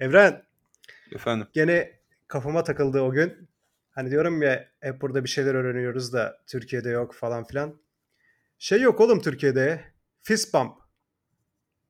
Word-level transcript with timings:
Evren 0.00 0.42
Efendim. 1.12 1.46
gene 1.52 2.00
kafama 2.28 2.64
takıldı 2.64 3.00
o 3.00 3.10
gün. 3.10 3.48
Hani 3.90 4.10
diyorum 4.10 4.42
ya 4.42 4.68
hep 4.80 5.00
burada 5.00 5.24
bir 5.24 5.28
şeyler 5.28 5.54
öğreniyoruz 5.54 6.12
da 6.12 6.38
Türkiye'de 6.46 6.88
yok 6.90 7.14
falan 7.14 7.44
filan. 7.44 7.80
Şey 8.58 8.80
yok 8.80 9.00
oğlum 9.00 9.20
Türkiye'de. 9.20 9.84
Fist 10.22 10.54
bump. 10.54 10.72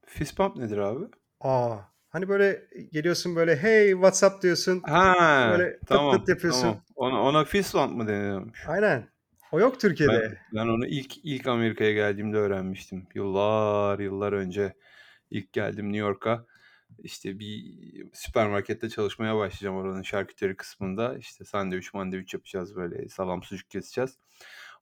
Fist 0.06 0.38
bump 0.38 0.56
nedir 0.56 0.78
abi? 0.78 1.04
Aa, 1.40 1.76
hani 2.08 2.28
böyle 2.28 2.68
geliyorsun 2.92 3.36
böyle 3.36 3.56
hey 3.56 3.90
what's 3.92 4.22
up 4.22 4.42
diyorsun. 4.42 4.80
Ha, 4.86 5.48
Böyle 5.52 5.78
tamam, 5.86 6.18
pıt 6.18 6.28
yapıyorsun. 6.28 6.60
tamam. 6.62 6.84
Ona, 6.96 7.22
ona 7.22 7.44
fist 7.44 7.74
bump 7.74 7.96
mı 7.96 8.08
deniyormuş? 8.08 8.64
Aynen. 8.68 9.08
O 9.52 9.60
yok 9.60 9.80
Türkiye'de. 9.80 10.12
Ben, 10.22 10.38
ben 10.54 10.68
onu 10.68 10.86
ilk 10.86 11.24
ilk 11.24 11.46
Amerika'ya 11.46 11.92
geldiğimde 11.92 12.36
öğrenmiştim. 12.36 13.06
Yıllar 13.14 13.98
yıllar 13.98 14.32
önce 14.32 14.74
ilk 15.30 15.52
geldim 15.52 15.86
New 15.92 15.98
York'a. 15.98 16.46
İşte 17.02 17.38
bir 17.38 17.64
süpermarkette 18.12 18.88
çalışmaya 18.88 19.36
başlayacağım 19.36 19.76
oranın 19.76 20.02
şarküteri 20.02 20.56
kısmında. 20.56 21.18
İşte 21.18 21.44
sandviç 21.44 21.94
mandviç 21.94 22.34
yapacağız 22.34 22.76
böyle 22.76 23.08
salam 23.08 23.42
sucuk 23.42 23.70
keseceğiz. 23.70 24.18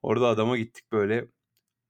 Orada 0.03 0.27
adama 0.27 0.59
gittik 0.59 0.93
böyle. 0.93 1.29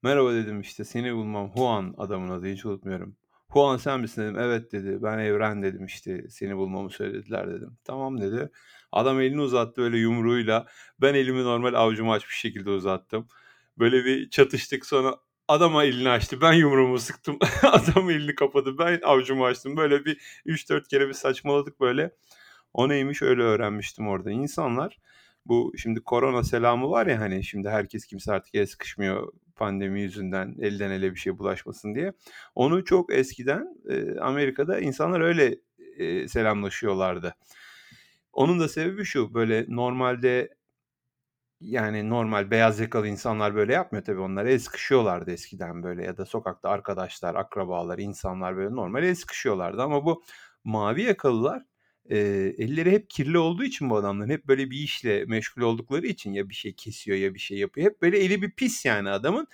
Merhaba 0.02 0.34
dedim 0.34 0.60
işte 0.60 0.84
seni 0.84 1.14
bulmam. 1.14 1.52
Juan 1.56 1.94
adamın 1.98 2.30
adı 2.30 2.46
hiç 2.46 2.66
unutmuyorum. 2.66 3.16
Juan 3.54 3.76
sen 3.76 4.00
misin 4.00 4.22
dedim. 4.22 4.38
Evet 4.38 4.72
dedi. 4.72 5.02
Ben 5.02 5.18
Evren 5.18 5.62
dedim 5.62 5.84
işte 5.86 6.30
seni 6.30 6.56
bulmamı 6.56 6.90
söylediler 6.90 7.50
dedim. 7.50 7.78
Tamam 7.84 8.20
dedi. 8.20 8.50
Adam 8.92 9.20
elini 9.20 9.40
uzattı 9.40 9.82
böyle 9.82 9.98
yumruğuyla. 9.98 10.66
Ben 11.00 11.14
elimi 11.14 11.44
normal 11.44 11.74
avucumu 11.74 12.12
açmış 12.12 12.36
şekilde 12.36 12.70
uzattım. 12.70 13.28
Böyle 13.78 14.04
bir 14.04 14.30
çatıştık 14.30 14.86
sonra 14.86 15.16
adama 15.48 15.84
elini 15.84 16.08
açtı. 16.08 16.40
Ben 16.40 16.52
yumruğumu 16.52 16.98
sıktım. 16.98 17.38
Adam 17.62 18.10
elini 18.10 18.34
kapadı. 18.34 18.78
Ben 18.78 19.00
avucumu 19.04 19.44
açtım. 19.44 19.76
Böyle 19.76 20.04
bir 20.04 20.20
3-4 20.46 20.88
kere 20.88 21.08
bir 21.08 21.12
saçmaladık 21.12 21.80
böyle. 21.80 22.10
O 22.74 22.88
neymiş 22.88 23.22
öyle 23.22 23.42
öğrenmiştim 23.42 24.08
orada. 24.08 24.30
İnsanlar 24.30 24.98
bu 25.46 25.72
şimdi 25.76 26.00
korona 26.00 26.42
selamı 26.44 26.90
var 26.90 27.06
ya 27.06 27.20
hani 27.20 27.44
şimdi 27.44 27.68
herkes 27.68 28.06
kimse 28.06 28.32
artık 28.32 28.54
el 28.54 28.66
sıkışmıyor 28.66 29.32
pandemi 29.56 30.00
yüzünden 30.00 30.56
elden 30.60 30.90
ele 30.90 31.14
bir 31.14 31.18
şey 31.20 31.38
bulaşmasın 31.38 31.94
diye. 31.94 32.12
Onu 32.54 32.84
çok 32.84 33.12
eskiden 33.12 33.76
e, 33.90 34.20
Amerika'da 34.20 34.80
insanlar 34.80 35.20
öyle 35.20 35.56
e, 35.98 36.28
selamlaşıyorlardı. 36.28 37.34
Onun 38.32 38.60
da 38.60 38.68
sebebi 38.68 39.04
şu 39.04 39.34
böyle 39.34 39.64
normalde 39.68 40.57
yani 41.60 42.10
normal 42.10 42.50
beyaz 42.50 42.80
yakalı 42.80 43.08
insanlar 43.08 43.54
böyle 43.54 43.72
yapmıyor 43.72 44.04
tabii 44.04 44.20
onlar 44.20 44.46
el 44.46 44.58
sıkışıyorlardı 44.58 45.30
eskiden 45.30 45.82
böyle 45.82 46.04
ya 46.04 46.16
da 46.16 46.26
sokakta 46.26 46.68
arkadaşlar, 46.70 47.34
akrabalar, 47.34 47.98
insanlar 47.98 48.56
böyle 48.56 48.74
normal 48.76 49.02
el 49.04 49.14
sıkışıyorlardı 49.14 49.82
ama 49.82 50.04
bu 50.04 50.22
mavi 50.64 51.02
yakalılar 51.02 51.62
e, 52.10 52.18
elleri 52.58 52.90
hep 52.92 53.10
kirli 53.10 53.38
olduğu 53.38 53.64
için 53.64 53.90
bu 53.90 53.96
adamların 53.96 54.30
hep 54.30 54.44
böyle 54.48 54.70
bir 54.70 54.76
işle 54.78 55.24
meşgul 55.24 55.62
oldukları 55.62 56.06
için 56.06 56.32
ya 56.32 56.48
bir 56.48 56.54
şey 56.54 56.72
kesiyor 56.74 57.16
ya 57.18 57.34
bir 57.34 57.38
şey 57.38 57.58
yapıyor. 57.58 57.86
Hep 57.90 58.02
böyle 58.02 58.18
eli 58.18 58.42
bir 58.42 58.50
pis 58.50 58.84
yani 58.84 59.10
adamın. 59.10 59.46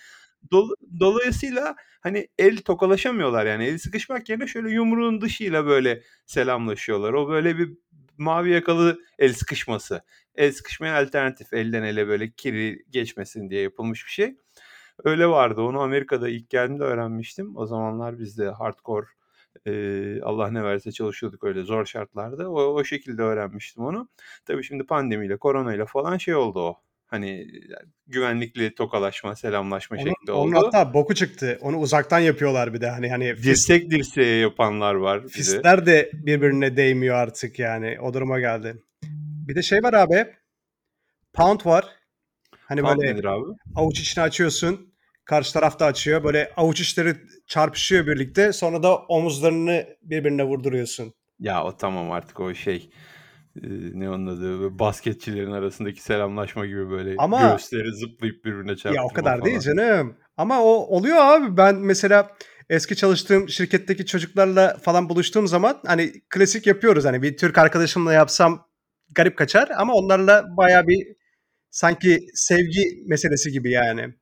Dol- 0.52 0.76
dolayısıyla 1.00 1.76
hani 2.00 2.28
el 2.38 2.56
tokalaşamıyorlar 2.58 3.46
yani 3.46 3.64
el 3.64 3.78
sıkışmak 3.78 4.28
yerine 4.28 4.46
şöyle 4.46 4.70
yumruğun 4.70 5.20
dışıyla 5.20 5.66
böyle 5.66 6.02
selamlaşıyorlar. 6.26 7.12
O 7.12 7.28
böyle 7.28 7.58
bir 7.58 7.72
mavi 8.18 8.50
yakalı 8.50 8.98
el 9.18 9.32
sıkışması. 9.34 10.02
El 10.36 10.52
sıkışmaya 10.52 11.02
alternatif 11.02 11.52
elden 11.52 11.82
ele 11.82 12.08
böyle 12.08 12.30
kiri 12.30 12.84
geçmesin 12.90 13.50
diye 13.50 13.62
yapılmış 13.62 14.06
bir 14.06 14.10
şey. 14.10 14.36
Öyle 15.04 15.26
vardı. 15.26 15.62
Onu 15.62 15.80
Amerika'da 15.80 16.28
ilk 16.28 16.50
geldiğimde 16.50 16.84
öğrenmiştim. 16.84 17.56
O 17.56 17.66
zamanlar 17.66 18.18
biz 18.18 18.38
de 18.38 18.48
hardcore 18.48 19.06
e, 19.66 20.20
Allah 20.22 20.50
ne 20.50 20.64
verse 20.64 20.92
çalışıyorduk 20.92 21.44
öyle 21.44 21.62
zor 21.62 21.86
şartlarda. 21.86 22.50
O, 22.50 22.60
o 22.60 22.84
şekilde 22.84 23.22
öğrenmiştim 23.22 23.84
onu. 23.84 24.08
Tabii 24.44 24.64
şimdi 24.64 24.86
pandemiyle, 24.86 25.36
koronayla 25.36 25.86
falan 25.86 26.18
şey 26.18 26.34
oldu 26.34 26.60
o. 26.60 26.76
Hani 27.06 27.46
güvenlikli 28.06 28.74
tokalaşma, 28.74 29.36
selamlaşma 29.36 29.96
Onun, 29.96 30.04
şekli 30.04 30.32
onun 30.32 30.52
oldu. 30.52 30.66
hatta 30.66 30.94
boku 30.94 31.14
çıktı. 31.14 31.58
Onu 31.60 31.78
uzaktan 31.78 32.18
yapıyorlar 32.18 32.74
bir 32.74 32.80
de. 32.80 32.88
Hani 32.88 33.10
hani 33.10 33.34
fist, 33.34 33.46
Dirsek 33.46 33.90
dirseğe 33.90 34.38
yapanlar 34.38 34.94
var 34.94 35.28
fistler 35.28 35.86
de 35.86 36.10
birbirine 36.12 36.76
değmiyor 36.76 37.16
artık 37.16 37.58
yani. 37.58 37.98
O 38.00 38.14
duruma 38.14 38.40
geldi. 38.40 38.76
Bir 39.48 39.54
de 39.54 39.62
şey 39.62 39.82
var 39.82 39.92
abi. 39.92 40.26
Pound 41.32 41.66
var. 41.66 41.84
Hani 42.58 42.80
Pound 42.80 42.96
böyle 42.98 43.12
nedir 43.12 43.24
abi? 43.24 43.44
avuç 43.74 44.00
içini 44.00 44.24
açıyorsun. 44.24 44.94
Karşı 45.24 45.52
tarafta 45.52 45.86
açıyor. 45.86 46.24
Böyle 46.24 46.52
avuç 46.56 46.80
içleri 46.80 47.16
çarpışıyor 47.46 48.06
birlikte. 48.06 48.52
Sonra 48.52 48.82
da 48.82 48.96
omuzlarını 48.96 49.86
birbirine 50.02 50.44
vurduruyorsun. 50.44 51.14
Ya 51.38 51.64
o 51.64 51.76
tamam 51.76 52.10
artık 52.12 52.40
o 52.40 52.54
şey 52.54 52.90
e, 53.56 53.66
ne 53.92 54.10
onun 54.10 54.26
adı 54.26 54.78
basketçilerin 54.78 55.52
arasındaki 55.52 56.02
selamlaşma 56.02 56.66
gibi 56.66 56.90
böyle 56.90 57.14
Ama 57.18 57.48
göğüsleri 57.48 57.92
zıplayıp 57.92 58.44
birbirine 58.44 58.70
ya 58.70 58.74
o 58.74 58.76
çarptırma 58.76 59.08
kadar 59.08 59.44
değil 59.44 59.60
falan. 59.60 59.76
canım. 59.76 60.16
Ama 60.36 60.62
o 60.62 60.68
oluyor 60.68 61.16
abi. 61.16 61.56
Ben 61.56 61.74
mesela 61.74 62.30
eski 62.70 62.96
çalıştığım 62.96 63.48
şirketteki 63.48 64.06
çocuklarla 64.06 64.76
falan 64.82 65.08
buluştuğum 65.08 65.46
zaman 65.46 65.80
hani 65.86 66.12
klasik 66.30 66.66
yapıyoruz. 66.66 67.04
Hani 67.04 67.22
bir 67.22 67.36
Türk 67.36 67.58
arkadaşımla 67.58 68.12
yapsam 68.12 68.66
garip 69.14 69.38
kaçar 69.38 69.68
ama 69.76 69.94
onlarla 69.94 70.44
baya 70.56 70.88
bir 70.88 71.16
sanki 71.70 72.20
sevgi 72.34 73.02
meselesi 73.06 73.52
gibi 73.52 73.70
yani. 73.70 74.14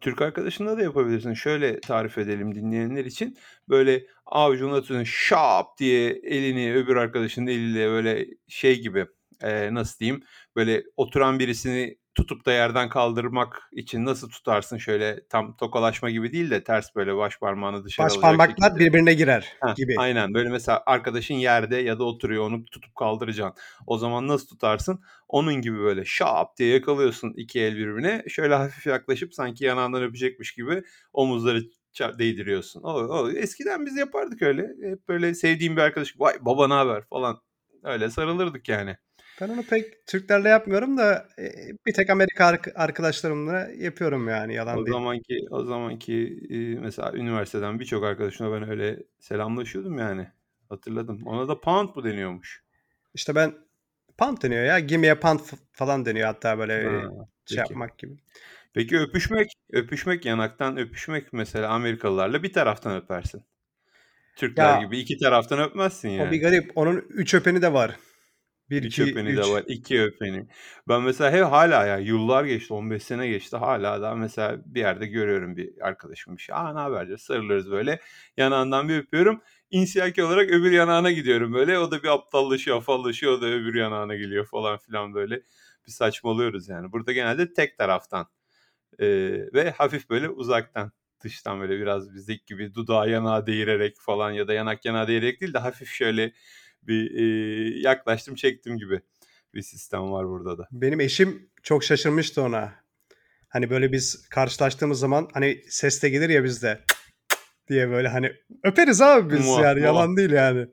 Türk 0.00 0.22
arkadaşınla 0.22 0.78
da 0.78 0.82
yapabilirsin. 0.82 1.34
Şöyle 1.34 1.80
tarif 1.80 2.18
edelim 2.18 2.54
dinleyenler 2.54 3.04
için. 3.04 3.36
Böyle 3.68 4.06
avucuna 4.26 4.80
tutuyorsun 4.80 5.04
şap 5.04 5.78
diye 5.78 6.10
elini 6.10 6.74
öbür 6.74 6.96
arkadaşının 6.96 7.46
eliyle 7.46 7.88
böyle 7.88 8.26
şey 8.48 8.80
gibi 8.80 9.06
e, 9.42 9.74
nasıl 9.74 9.98
diyeyim 9.98 10.22
böyle 10.56 10.82
oturan 10.96 11.38
birisini 11.38 11.98
tutup 12.16 12.46
da 12.46 12.52
yerden 12.52 12.88
kaldırmak 12.88 13.62
için 13.72 14.04
nasıl 14.04 14.30
tutarsın 14.30 14.78
şöyle 14.78 15.26
tam 15.28 15.56
tokalaşma 15.56 16.10
gibi 16.10 16.32
değil 16.32 16.50
de 16.50 16.64
ters 16.64 16.94
böyle 16.96 17.16
baş 17.16 17.38
parmağını 17.38 17.84
dışarı 17.84 18.06
Baş 18.06 18.20
parmaklar 18.20 18.68
şekilde. 18.68 18.84
birbirine 18.86 19.14
girer 19.14 19.52
Heh, 19.62 19.74
gibi. 19.74 19.94
aynen 19.98 20.34
böyle 20.34 20.48
mesela 20.48 20.82
arkadaşın 20.86 21.34
yerde 21.34 21.76
ya 21.76 21.98
da 21.98 22.04
oturuyor 22.04 22.44
onu 22.44 22.64
tutup 22.64 22.94
kaldıracaksın. 22.94 23.62
O 23.86 23.98
zaman 23.98 24.28
nasıl 24.28 24.46
tutarsın? 24.46 25.00
Onun 25.28 25.54
gibi 25.54 25.78
böyle 25.78 26.04
şap 26.04 26.56
diye 26.56 26.74
yakalıyorsun 26.74 27.32
iki 27.36 27.60
el 27.60 27.76
birbirine. 27.76 28.24
Şöyle 28.28 28.54
hafif 28.54 28.86
yaklaşıp 28.86 29.34
sanki 29.34 29.64
yanağından 29.64 30.02
öpecekmiş 30.02 30.54
gibi 30.54 30.82
omuzları 31.12 31.62
değdiriyorsun. 32.18 32.82
O, 32.82 32.88
o. 32.92 33.30
Eskiden 33.30 33.86
biz 33.86 33.96
yapardık 33.96 34.42
öyle. 34.42 34.62
Hep 34.82 35.08
böyle 35.08 35.34
sevdiğim 35.34 35.76
bir 35.76 35.80
arkadaş 35.82 36.14
vay 36.18 36.34
baba 36.40 36.68
ne 36.68 36.74
haber 36.74 37.04
falan. 37.08 37.40
Öyle 37.82 38.10
sarılırdık 38.10 38.68
yani. 38.68 38.96
Ben 39.40 39.48
onu 39.48 39.66
pek 39.66 40.06
Türklerle 40.06 40.48
yapmıyorum 40.48 40.96
da 40.98 41.28
e, 41.38 41.52
bir 41.86 41.92
tek 41.94 42.10
Amerika 42.10 42.44
ark- 42.46 42.72
arkadaşlarımla 42.76 43.68
yapıyorum 43.78 44.28
yani 44.28 44.54
O 44.70 44.82
yalan 44.82 44.86
değil. 44.86 44.96
zamanki 44.96 45.46
o 45.50 45.64
zamanki 45.64 46.38
e, 46.50 46.56
mesela 46.80 47.12
üniversiteden 47.12 47.80
birçok 47.80 48.04
arkadaşımla 48.04 48.60
ben 48.60 48.68
öyle 48.70 49.02
selamlaşıyordum 49.18 49.98
yani. 49.98 50.28
Hatırladım. 50.68 51.26
Ona 51.26 51.48
da 51.48 51.60
pound 51.60 51.96
mu 51.96 52.04
deniyormuş? 52.04 52.64
İşte 53.14 53.34
ben 53.34 53.54
pound 54.18 54.42
deniyor 54.42 54.64
ya. 54.64 55.12
A 55.12 55.20
pound 55.20 55.40
f- 55.40 55.56
falan 55.72 56.04
deniyor 56.06 56.26
hatta 56.26 56.58
böyle 56.58 56.74
e, 56.74 57.04
Ha, 57.04 57.26
şey 57.46 57.60
peki. 57.60 57.62
yapmak 57.62 57.98
gibi. 57.98 58.12
Peki 58.74 58.98
öpüşmek, 58.98 59.52
öpüşmek 59.72 60.24
yanaktan 60.26 60.76
öpüşmek 60.76 61.32
mesela 61.32 61.70
Amerikalılarla 61.70 62.42
bir 62.42 62.52
taraftan 62.52 62.96
öpersin. 62.96 63.44
Türkler 64.36 64.74
Ya 64.74 64.74
gibi 64.74 64.98
iki 64.98 65.18
taraftan 65.18 65.60
öpmezsin 65.60 66.08
o 66.16 66.30
bir 66.30 66.40
yani. 66.40 66.40
garip. 66.40 66.72
Onun 66.78 66.96
üç 67.08 67.34
öpeni 67.34 67.62
de 67.62 67.72
var. 67.72 67.96
Bir, 68.70 68.82
Üç 68.82 68.98
iki, 68.98 69.10
öpeni 69.10 69.36
de 69.36 69.40
üç. 69.40 69.46
var, 69.46 69.64
iki 69.66 70.02
öpeni. 70.02 70.46
Ben 70.88 71.02
mesela 71.02 71.32
hep 71.32 71.44
hala 71.44 71.86
ya 71.86 71.98
yıllar 71.98 72.44
geçti, 72.44 72.74
15 72.74 73.02
sene 73.02 73.28
geçti. 73.28 73.56
Hala 73.56 74.02
da 74.02 74.14
mesela 74.14 74.60
bir 74.66 74.80
yerde 74.80 75.06
görüyorum 75.06 75.56
bir 75.56 75.86
arkadaşım 75.86 76.36
bir 76.36 76.42
şey. 76.42 76.54
Aa 76.54 76.72
ne 76.72 76.78
haber 76.78 77.06
diyor. 77.06 77.18
Sarılırız 77.18 77.70
böyle. 77.70 78.00
Yanağından 78.36 78.88
bir 78.88 78.98
öpüyorum. 78.98 79.42
İnsiyaki 79.70 80.24
olarak 80.24 80.50
öbür 80.50 80.70
yanağına 80.72 81.10
gidiyorum 81.10 81.54
böyle. 81.54 81.78
O 81.78 81.90
da 81.90 82.02
bir 82.02 82.08
aptallaşıyor, 82.08 82.76
afallaşıyor. 82.76 83.32
O 83.32 83.40
da 83.42 83.46
öbür 83.46 83.74
yanağına 83.74 84.14
geliyor 84.16 84.46
falan 84.46 84.78
filan 84.78 85.14
böyle. 85.14 85.42
Bir 85.86 85.92
saçmalıyoruz 85.92 86.68
yani. 86.68 86.92
Burada 86.92 87.12
genelde 87.12 87.52
tek 87.52 87.78
taraftan. 87.78 88.26
Ee, 88.98 89.06
ve 89.54 89.70
hafif 89.70 90.10
böyle 90.10 90.28
uzaktan 90.28 90.92
dıştan 91.24 91.60
böyle 91.60 91.78
biraz 91.80 92.14
bizdeki 92.14 92.44
gibi 92.46 92.74
dudağı 92.74 93.10
yanağa 93.10 93.46
değirerek 93.46 93.96
falan 94.00 94.30
ya 94.32 94.48
da 94.48 94.52
yanak 94.54 94.84
yanağa 94.84 95.08
değirerek 95.08 95.40
değil 95.40 95.54
de 95.54 95.58
hafif 95.58 95.88
şöyle 95.88 96.32
bir 96.86 97.10
e, 97.10 97.22
yaklaştım 97.80 98.34
çektim 98.34 98.78
gibi 98.78 99.00
bir 99.54 99.62
sistem 99.62 100.12
var 100.12 100.28
burada 100.28 100.58
da. 100.58 100.68
Benim 100.72 101.00
eşim 101.00 101.50
çok 101.62 101.84
şaşırmıştı 101.84 102.42
ona. 102.42 102.74
Hani 103.48 103.70
böyle 103.70 103.92
biz 103.92 104.28
karşılaştığımız 104.28 104.98
zaman 104.98 105.28
hani 105.34 105.62
ses 105.68 106.02
de 106.02 106.08
gelir 106.08 106.28
ya 106.28 106.44
bizde 106.44 106.84
diye 107.68 107.90
böyle 107.90 108.08
hani 108.08 108.32
öperiz 108.64 109.00
abi 109.02 109.34
biz 109.34 109.46
Muah 109.46 109.62
yani 109.62 109.78
muah. 109.80 109.84
yalan 109.86 110.16
değil 110.16 110.30
yani. 110.30 110.66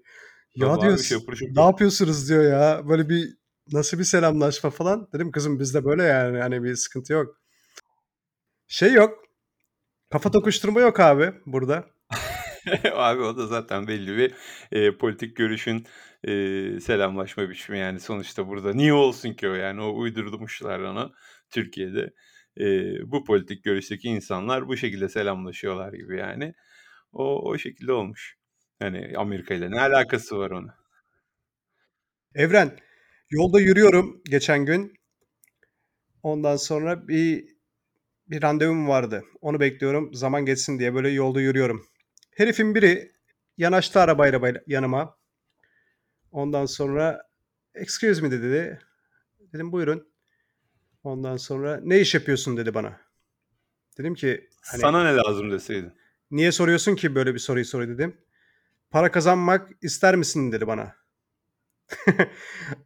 Ya 0.56 0.68
Tabii 0.68 0.82
diyor 0.82 0.94
abi 0.94 1.00
"s- 1.04 1.16
şapur 1.20 1.38
ne 1.56 1.62
yapıyorsunuz 1.62 2.30
diyor 2.30 2.44
ya. 2.44 2.82
Böyle 2.90 3.10
bir 3.10 3.38
nasıl 3.72 4.00
bir 4.00 4.04
selamlaşma 4.04 4.70
falan. 4.70 5.10
Dedim 5.14 5.32
kızım 5.32 5.60
bizde 5.60 5.86
böyle 5.86 6.04
yani 6.04 6.38
hani 6.40 6.64
bir 6.64 6.76
sıkıntı 6.76 7.14
yok. 7.14 7.42
Şey 8.68 8.94
yok. 8.94 9.20
Kafa 10.12 10.32
tokuşturma 10.32 10.82
yok 10.82 11.00
abi 11.00 11.34
burada. 11.46 11.86
Abi 12.94 13.22
o 13.22 13.38
da 13.38 13.48
zaten 13.48 13.88
belli 13.88 14.18
bir, 14.18 14.34
eee, 14.72 14.98
politik 14.98 15.36
görüşün, 15.38 15.86
eee, 16.28 16.80
selamlaşma 16.80 17.50
biçimi 17.50 17.80
yani 17.80 18.00
sonuçta 18.00 18.48
burada 18.48 18.74
niye 18.74 18.94
olsun 18.94 19.34
ki 19.34 19.50
o 19.50 19.54
yani 19.54 19.82
o 19.82 19.98
uydurmuşlar 20.00 20.80
onu 20.80 21.14
Türkiye'de. 21.50 22.14
Eee, 22.58 23.00
bu 23.06 23.24
politik 23.26 23.64
görüşteki 23.64 24.08
insanlar 24.10 24.68
bu 24.68 24.78
şekilde 24.78 25.10
selamlaşıyorlar 25.10 25.94
gibi 25.94 26.18
yani. 26.18 26.54
O 27.14 27.50
o 27.50 27.58
şekilde 27.58 27.94
olmuş. 27.94 28.38
Hani 28.80 29.14
Amerika'yla 29.18 29.70
ne 29.70 29.82
alakası 29.82 30.38
var 30.40 30.52
onun? 30.52 30.72
Evren, 32.36 32.78
yolda 33.30 33.60
yürüyorum 33.62 34.22
geçen 34.30 34.66
gün. 34.66 34.94
Ondan 36.24 36.56
sonra 36.56 37.08
bir 37.08 37.46
bir 38.28 38.44
randevum 38.44 38.88
vardı. 38.88 39.24
Onu 39.42 39.60
bekliyorum 39.60 40.14
zaman 40.14 40.46
geçsin 40.46 40.80
diye 40.80 40.96
böyle 40.96 41.10
yolda 41.10 41.42
yürüyorum. 41.42 41.88
Herifin 42.36 42.76
biri 42.76 43.12
yanaştı 43.58 44.00
arabayla 44.00 44.42
bayla 44.42 44.62
yanıma. 44.68 45.18
Ondan 46.32 46.66
sonra 46.66 47.30
"Excuse 47.76 48.22
me" 48.22 48.32
dedi. 48.32 48.80
Dedim 49.54 49.72
"Buyurun." 49.72 50.08
Ondan 51.04 51.38
sonra 51.38 51.80
"Ne 51.84 52.00
iş 52.00 52.14
yapıyorsun?" 52.14 52.58
dedi 52.58 52.74
bana. 52.74 53.02
Dedim 53.98 54.16
ki 54.16 54.50
hani 54.62 54.82
Sana 54.82 55.04
ne 55.04 55.16
lazım 55.16 55.52
deseydin? 55.52 55.94
"Niye 56.32 56.52
soruyorsun 56.52 56.96
ki 56.96 57.16
böyle 57.16 57.34
bir 57.34 57.40
soruyu 57.40 57.66
soruyor?" 57.66 57.98
dedim. 57.98 58.18
"Para 58.92 59.12
kazanmak 59.12 59.70
ister 59.82 60.16
misin?" 60.16 60.52
dedi 60.52 60.68
bana. 60.68 60.96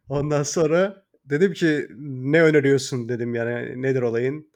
Ondan 0.10 0.44
sonra 0.44 1.06
dedim 1.26 1.54
ki 1.54 1.88
"Ne 2.00 2.44
öneriyorsun?" 2.44 3.10
dedim 3.10 3.36
yani 3.36 3.82
"Nedir 3.82 4.02
olayın?" 4.02 4.52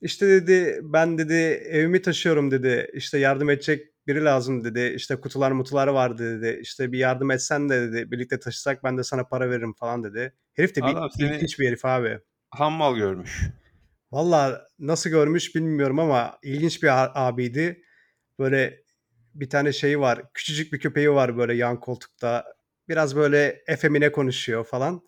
İşte 0.00 0.28
dedi 0.28 0.80
"Ben" 0.82 1.18
dedi 1.18 1.32
"Evimi 1.70 2.02
taşıyorum." 2.02 2.50
dedi. 2.50 2.90
"İşte 2.94 3.18
yardım 3.18 3.50
edecek 3.50 3.95
biri 4.06 4.24
lazım." 4.24 4.64
dedi. 4.64 4.92
"İşte 4.96 5.16
kutular 5.16 5.50
mutular 5.50 5.88
vardı." 5.88 6.40
dedi. 6.42 6.58
"İşte 6.62 6.92
bir 6.92 6.98
yardım 6.98 7.30
etsen 7.30 7.68
de" 7.68 7.80
dedi 7.80 8.10
"Birlikte 8.10 8.38
taşısak 8.38 8.84
ben 8.84 8.98
de 8.98 9.04
sana 9.04 9.24
para 9.24 9.50
veririm." 9.50 9.72
falan 9.74 10.04
dedi. 10.04 10.32
Herif 10.54 10.76
de 10.76 10.80
bir 10.82 10.86
Adam 10.86 11.10
seni 11.10 11.36
ilginç 11.36 11.58
bir 11.58 11.68
herif 11.68 11.84
abi. 11.84 12.20
hammal 12.50 12.96
görmüş. 12.96 13.42
Valla 14.12 14.66
nasıl 14.78 15.10
görmüş 15.10 15.54
bilmiyorum 15.54 15.98
ama 15.98 16.38
ilginç 16.42 16.82
bir 16.82 16.90
abiydi. 17.28 17.82
Böyle 18.38 18.82
bir 19.34 19.50
tane 19.50 19.72
şeyi 19.72 20.00
var, 20.00 20.22
küçücük 20.34 20.72
bir 20.72 20.78
köpeği 20.78 21.10
var 21.10 21.36
böyle 21.36 21.54
yan 21.54 21.80
koltukta. 21.80 22.44
Biraz 22.88 23.16
böyle 23.16 23.62
efemine 23.66 24.12
konuşuyor 24.12 24.64
falan. 24.64 25.02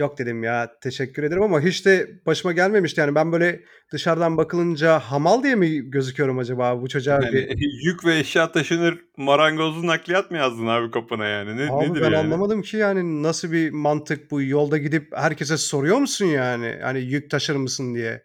Yok 0.00 0.18
dedim 0.18 0.42
ya, 0.42 0.70
teşekkür 0.80 1.22
ederim 1.22 1.42
ama 1.42 1.60
hiç 1.60 1.86
de 1.86 2.10
başıma 2.26 2.52
gelmemişti. 2.52 3.00
Yani 3.00 3.14
ben 3.14 3.32
böyle 3.32 3.60
dışarıdan 3.92 4.36
bakılınca 4.36 4.98
hamal 4.98 5.42
diye 5.42 5.54
mi 5.54 5.90
gözüküyorum 5.90 6.38
acaba? 6.38 6.82
Bu 6.82 6.88
çocuğa 6.88 7.14
Yani 7.14 7.32
bir 7.32 7.56
yük 7.84 8.04
ve 8.04 8.18
eşya 8.18 8.52
taşınır 8.52 8.98
marangozlu 9.16 9.86
nakliyat 9.86 10.30
mı 10.30 10.36
yazdın 10.36 10.66
abi 10.66 10.90
kapına 10.90 11.26
yani? 11.26 11.56
Ne 11.56 11.72
Abi 11.72 11.90
nedir 11.90 12.00
ben 12.00 12.04
yani? 12.04 12.16
anlamadım 12.16 12.62
ki 12.62 12.76
yani 12.76 13.22
nasıl 13.22 13.52
bir 13.52 13.70
mantık 13.70 14.30
bu? 14.30 14.42
Yolda 14.42 14.78
gidip 14.78 15.16
herkese 15.16 15.56
soruyor 15.56 15.98
musun 15.98 16.26
yani? 16.26 16.78
Hani 16.82 17.00
yük 17.00 17.30
taşır 17.30 17.56
mısın 17.56 17.94
diye? 17.94 18.22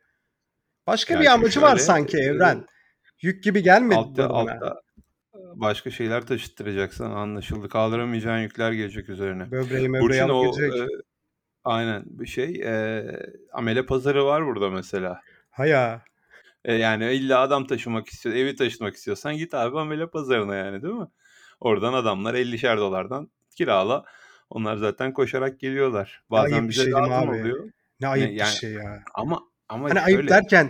Başka 0.88 1.13
Ya 1.13 1.21
bir 1.21 1.25
amacı 1.25 1.62
var 1.62 1.69
şöyle, 1.69 1.81
sanki 1.83 2.18
eee, 2.18 2.24
Evren. 2.24 2.66
Yük 3.21 3.44
gibi 3.44 3.63
gelmedi 3.63 4.00
altta 4.00 4.30
bana. 4.30 4.51
altta, 4.51 4.75
başka 5.56 5.92
şeyler 5.92 6.28
taşıttıracaksın 6.28 7.04
anlaşıldı. 7.04 7.69
Kaldıramayacağın 7.69 8.39
yükler 8.42 8.71
gelecek 8.71 9.10
üzerine. 9.10 9.51
Böbreği 9.51 9.89
möbreği 9.89 10.01
Burçin 10.01 10.30
o, 10.30 10.42
gelecek. 10.57 10.89
Aynen 11.66 12.04
bir 12.06 12.28
şey, 12.28 12.52
eee, 12.54 13.20
amele 13.54 13.86
pazarı 13.86 14.26
var 14.26 14.46
burada 14.46 14.70
mesela. 14.70 15.22
Ha 15.52 15.66
ya. 15.66 16.02
E, 16.66 16.74
yani 16.74 17.14
illa 17.14 17.40
adam 17.40 17.68
taşımak 17.68 18.08
istiyor 18.08 18.36
evi 18.36 18.56
taşımak 18.56 18.96
istiyorsan 18.96 19.38
git 19.38 19.54
abi 19.54 19.80
amele 19.80 20.08
pazarına 20.08 20.56
yani 20.56 20.82
değil 20.82 20.94
mi? 20.94 21.08
Oradan 21.60 21.94
adamlar 21.94 22.34
$50'şer 22.34 22.78
kirala. 23.58 24.06
Onlar 24.50 24.78
zaten 24.78 25.14
koşarak 25.14 25.60
geliyorlar. 25.60 26.24
Bazen 26.30 26.54
ayıp 26.54 26.64
bir 26.64 26.70
bize 26.70 26.84
şey 26.84 26.92
lazım 26.92 27.14
abi? 27.14 27.40
oluyor. 27.40 27.70
Ne 28.00 28.08
ayıp 28.08 28.32
bir 28.32 28.36
yani 28.36 28.56
şey 28.56 28.72
ya. 28.72 29.04
ama 29.14 29.40
ama 29.70 29.90
Hani 29.90 30.00
ayıp 30.02 30.20
şöyle 30.20 30.30
derken 30.30 30.70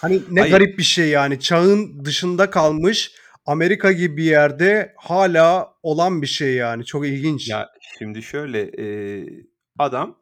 hani 0.00 0.22
ne 0.30 0.40
Hayır. 0.40 0.52
garip 0.52 0.78
bir 0.78 0.82
şey 0.82 1.08
yani. 1.08 1.40
Çağın 1.40 2.04
dışında 2.04 2.50
kalmış 2.50 3.12
Amerika 3.46 3.92
gibi 3.92 4.16
bir 4.16 4.24
yerde 4.24 4.94
hâlâ 4.96 5.74
olan 5.82 6.22
bir 6.22 6.26
şey 6.26 6.54
yani. 6.54 6.84
Çok 6.84 7.06
ilginç. 7.06 7.48
Ya 7.48 7.68
şimdi 7.98 8.22
şöyle, 8.22 8.70
eee, 8.72 9.46
adam 9.78 10.18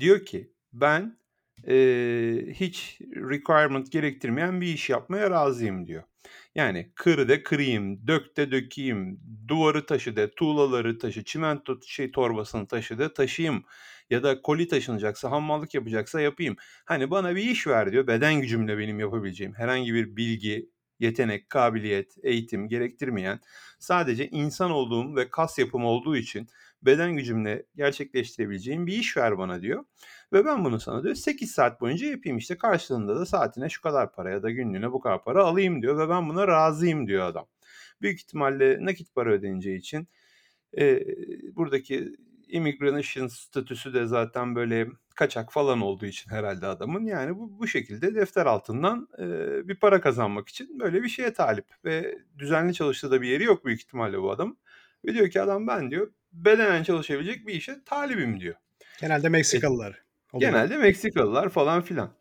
diyor 0.00 0.24
ki 0.24 0.52
ben, 0.72 1.18
eee, 1.66 2.46
hiç 2.54 3.00
requirement 3.16 3.92
gerektirmeyen 3.92 4.60
bir 4.60 4.66
iş 4.66 4.90
yapmaya 4.90 5.30
razıyım 5.30 5.86
diyor. 5.86 6.02
Yani 6.54 6.92
kır 6.96 7.28
de 7.28 7.42
kırayım, 7.42 8.06
dök 8.06 8.36
de 8.36 8.50
dökeyim, 8.52 9.20
duvarı 9.48 9.86
taşı 9.86 10.16
de, 10.16 10.30
tuğlaları 10.34 10.98
taşı, 10.98 11.24
çimento 11.24 11.80
şey 11.86 12.10
torbasını 12.12 12.66
taşı 12.68 12.98
de 12.98 13.12
taşıyayım 13.14 13.64
ya 14.10 14.22
da 14.22 14.42
koli 14.42 14.68
taşınacaksa, 14.68 15.30
hamallık 15.30 15.74
yapacaksa 15.74 16.20
yapayım. 16.20 16.56
Hani 16.84 17.10
bana 17.10 17.36
bir 17.36 17.42
iş 17.42 17.66
ver 17.66 17.92
diyor. 17.92 18.06
Beden 18.06 18.40
gücümle 18.40 18.78
benim 18.78 19.00
yapabileceğim 19.00 19.54
herhangi 19.54 19.94
bir 19.94 20.16
bilgi, 20.16 20.70
yetenek, 21.00 21.50
kabiliyet, 21.50 22.16
eğitim 22.22 22.68
gerektirmeyen 22.68 23.40
sadece 23.78 24.28
insan 24.28 24.70
olduğum 24.70 25.16
ve 25.16 25.30
kas 25.30 25.58
yapım 25.58 25.84
olduğu 25.84 26.16
için 26.16 26.48
beden 26.82 27.16
gücümle 27.16 27.66
gerçekleştirebileceğim 27.76 28.86
bir 28.86 28.92
iş 28.92 29.16
ver 29.16 29.38
bana 29.38 29.62
diyor. 29.62 29.84
Ve 30.32 30.44
ben 30.44 30.64
bunu 30.64 30.80
sana 30.80 31.02
diyor 31.02 31.14
8 31.14 31.50
saat 31.50 31.80
boyunca 31.80 32.06
yapayım 32.06 32.38
işte 32.38 32.58
karşılığında 32.58 33.16
da 33.16 33.26
saatine 33.26 33.68
şu 33.68 33.82
kadar 33.82 34.12
para 34.12 34.30
ya 34.30 34.42
da 34.42 34.50
günlüğüne 34.50 34.92
bu 34.92 35.00
kadar 35.00 35.24
para 35.24 35.44
alayım 35.44 35.82
diyor 35.82 35.98
ve 35.98 36.08
ben 36.08 36.28
buna 36.28 36.48
razıyım 36.48 37.06
diyor 37.06 37.26
adam. 37.26 37.46
Büyük 38.02 38.20
ihtimalle 38.20 38.84
nakit 38.84 39.14
para 39.14 39.32
ödeneceği 39.32 39.78
için, 39.78 40.08
eee, 40.76 41.06
buradaki 41.56 42.16
immigration 42.52 43.26
statüsü 43.26 43.94
de 43.94 44.06
zaten 44.06 44.54
böyle 44.56 44.88
kaçak 45.16 45.52
falan 45.52 45.80
olduğu 45.80 46.06
için 46.06 46.30
herhâlde 46.30 46.66
adamın 46.66 47.06
yani 47.06 47.36
bu 47.38 47.58
bu 47.58 47.66
şekilde 47.66 48.14
defter 48.14 48.46
altından, 48.46 49.08
eee, 49.18 49.68
bir 49.68 49.74
para 49.74 50.00
kazanmak 50.00 50.48
için 50.48 50.80
böyle 50.80 51.02
bir 51.02 51.08
şeye 51.08 51.32
talip 51.32 51.66
ve 51.84 52.18
düzenli 52.38 52.74
çalıştığı 52.74 53.10
da 53.10 53.22
bir 53.22 53.28
yeri 53.28 53.44
yok 53.44 53.64
büyük 53.64 53.80
ihtimalle 53.80 54.22
bu 54.22 54.30
adamın. 54.30 54.58
Ve 55.04 55.14
diyor 55.14 55.30
ki 55.30 55.42
adam 55.42 55.66
ben 55.66 55.90
diyor 55.90 56.12
bedenen 56.32 56.82
çalışabilecek 56.82 57.46
bir 57.46 57.54
işe 57.54 57.84
talibim 57.84 58.40
diyor. 58.40 58.54
Genelde 59.00 59.28
E 59.28 59.30
Meksikalılar 59.30 60.02
oluyor. 60.32 60.52
genelde 60.52 60.76
Meksikalılar 60.76 61.48
falan 61.48 61.82
filan. 61.82 62.16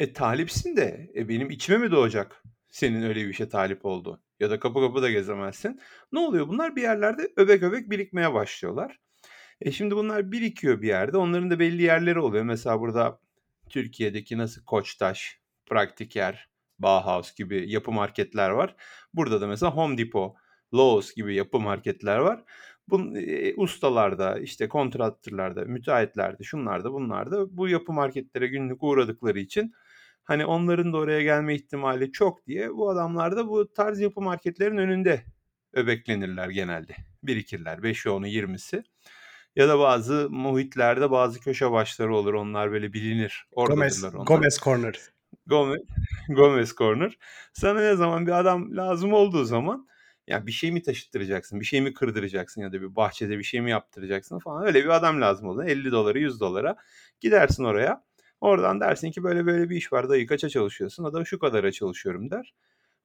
E 0.00 0.12
talipsin 0.12 0.76
de 0.76 1.10
e 1.16 1.28
benim 1.28 1.50
içime 1.50 1.78
mi 1.78 1.90
doğacak 1.90 2.42
senin 2.68 3.02
öyle 3.02 3.20
bir 3.24 3.28
işe 3.28 3.48
talip 3.48 3.84
olduğun 3.84 4.20
ya 4.40 4.50
da 4.50 4.60
kapı 4.60 4.80
kapı 4.80 5.02
da 5.02 5.10
gezemezsin. 5.10 5.80
Ne 6.12 6.18
oluyor 6.18 6.48
bunlar? 6.48 6.76
Bir 6.76 6.82
yerlerde 6.82 7.28
öbek 7.36 7.62
öbek 7.62 7.90
birikmeye 7.90 8.34
başlıyorlar. 8.34 8.98
E 9.60 9.72
şimdi 9.72 9.96
bunlar 9.96 10.32
birikiyor 10.32 10.82
bir 10.82 10.88
yerde. 10.88 11.16
Onların 11.16 11.50
da 11.50 11.58
belli 11.58 11.82
yerleri 11.82 12.20
oluyor. 12.20 12.44
Mesela 12.44 12.80
burada 12.80 13.20
Türkiye'deki 13.68 14.38
nasıl 14.38 14.64
Koçtaş, 14.64 15.40
Praktiker, 15.66 16.48
Bauhaus 16.78 17.34
gibi 17.34 17.70
yapı 17.70 17.92
marketler 17.92 18.50
var. 18.50 18.76
Burada 19.14 19.40
da 19.40 19.46
mesela 19.46 19.76
Home 19.76 19.98
Depot, 19.98 20.36
Lowe's 20.74 21.14
gibi 21.14 21.34
yapı 21.34 21.60
marketler 21.60 22.18
var. 22.18 22.44
Bun 22.88 23.14
eee, 23.14 23.54
ustalar 23.56 24.18
da, 24.18 24.38
işte 24.38 24.68
kontratörler 24.68 25.56
de, 25.56 25.64
müteahhitler 25.64 26.38
de, 26.38 26.42
şunlar 26.44 26.84
da 26.84 26.92
bunlar 26.92 27.30
da 27.30 27.56
bu 27.56 27.68
yapı 27.68 27.92
marketlere 27.92 28.46
günlük 28.46 28.82
uğradıkları 28.82 29.38
için 29.40 29.72
hani 30.24 30.46
onların 30.46 30.92
da 30.92 30.96
oraya 30.96 31.22
gelme 31.22 31.54
ihtimali 31.54 32.12
çok 32.12 32.46
diye 32.46 32.70
bu 32.70 32.90
adamlar 32.90 33.36
da 33.36 33.48
bu 33.48 33.72
tarz 33.72 34.00
yapı 34.00 34.20
marketlerin 34.20 34.76
önünde 34.76 35.22
öbeklenirler 35.72 36.48
genelde. 36.48 36.94
Birikirler 37.22 37.78
5'i 37.78 38.10
10'u 38.10 38.26
20'si. 38.26 38.84
Ya 39.56 39.68
da 39.68 39.78
bazı 39.78 40.30
muhitlerde 40.30 41.10
bazı 41.10 41.40
köşe 41.40 41.70
başları 41.70 42.16
olur. 42.16 42.34
Onlar 42.34 42.72
böyle 42.72 42.92
bilinir. 42.92 43.46
Gomez 43.56 44.04
onlar. 44.04 44.24
Gomez 44.24 44.58
Corner. 44.58 45.00
Gome 45.46 45.76
Gomez 46.28 46.74
Corner. 46.74 47.18
Sana 47.52 47.80
ne 47.80 47.96
zaman 47.96 48.26
bir 48.26 48.32
adam 48.32 48.76
lazım 48.76 49.12
olduğu 49.12 49.44
zaman 49.44 49.88
ya 50.26 50.46
bir 50.46 50.52
şey 50.52 50.72
mi 50.72 50.82
taşıttıracaksın, 50.82 51.60
bir 51.60 51.64
şey 51.64 51.80
mi 51.80 51.94
kırdıracaksın 51.94 52.60
ya 52.62 52.72
da 52.72 52.80
bir 52.80 52.96
bahçede 52.96 53.38
bir 53.38 53.44
şey 53.44 53.60
mi 53.60 53.70
yaptıracaksın 53.70 54.38
falan 54.38 54.66
öyle 54.66 54.84
bir 54.84 54.88
adam 54.88 55.20
lazım 55.20 55.48
olduğunda 55.48 55.70
$50'lara 55.70 56.18
$100'lara 56.18 56.76
gidersin 57.20 57.64
oraya. 57.64 58.04
Oradan 58.40 58.80
dersin 58.80 59.10
ki 59.10 59.22
böyle 59.22 59.46
böyle 59.46 59.70
bir 59.70 59.76
iş 59.76 59.92
var 59.92 60.08
dayı 60.08 60.26
kaça 60.26 60.48
çalışıyorsun? 60.48 61.04
O 61.04 61.12
da 61.12 61.24
şu 61.24 61.38
kadara 61.38 61.72
çalışıyorum 61.72 62.30
der. 62.30 62.54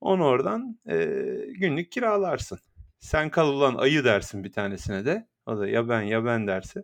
Onu 0.01 0.25
oradan, 0.25 0.79
eee, 0.89 1.45
günlük 1.53 1.91
kiralarsın. 1.91 2.59
Sen 2.99 3.29
kal 3.29 3.49
ulan 3.49 3.75
ayı 3.75 4.03
dersin 4.03 4.43
bir 4.43 4.51
tanesine 4.51 5.05
de. 5.05 5.27
O 5.45 5.57
da 5.59 5.67
ya 5.67 5.89
ben 5.89 6.01
ya 6.01 6.25
ben 6.25 6.47
derse. 6.47 6.83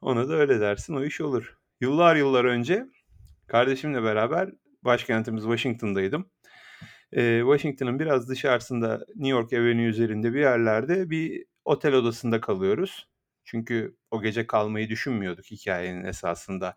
Ona 0.00 0.28
da 0.28 0.34
öyle 0.34 0.60
dersin 0.60 0.94
o 0.96 1.04
iş 1.04 1.20
olur. 1.20 1.58
Yıllar 1.80 2.16
yıllar 2.16 2.44
önce 2.44 2.86
kardeşimle 3.46 4.02
beraber 4.02 4.50
başkentimiz 4.82 5.42
Washington'daydım. 5.44 6.30
Eee, 7.12 7.40
Washington'ın 7.42 7.98
biraz 7.98 8.28
dışarısında 8.28 9.06
New 9.08 9.28
York 9.28 9.52
Avenue 9.52 9.84
üzerinde 9.86 10.34
bir 10.34 10.40
yerlerde 10.40 11.10
bir 11.10 11.44
otel 11.64 11.94
odasında 11.94 12.40
kalıyoruz. 12.40 13.08
Çünkü 13.44 13.96
o 14.10 14.22
gece 14.22 14.46
kalmayı 14.46 14.88
düşünmüyorduk 14.88 15.44
hikâyenin 15.46 16.04
esasında. 16.04 16.76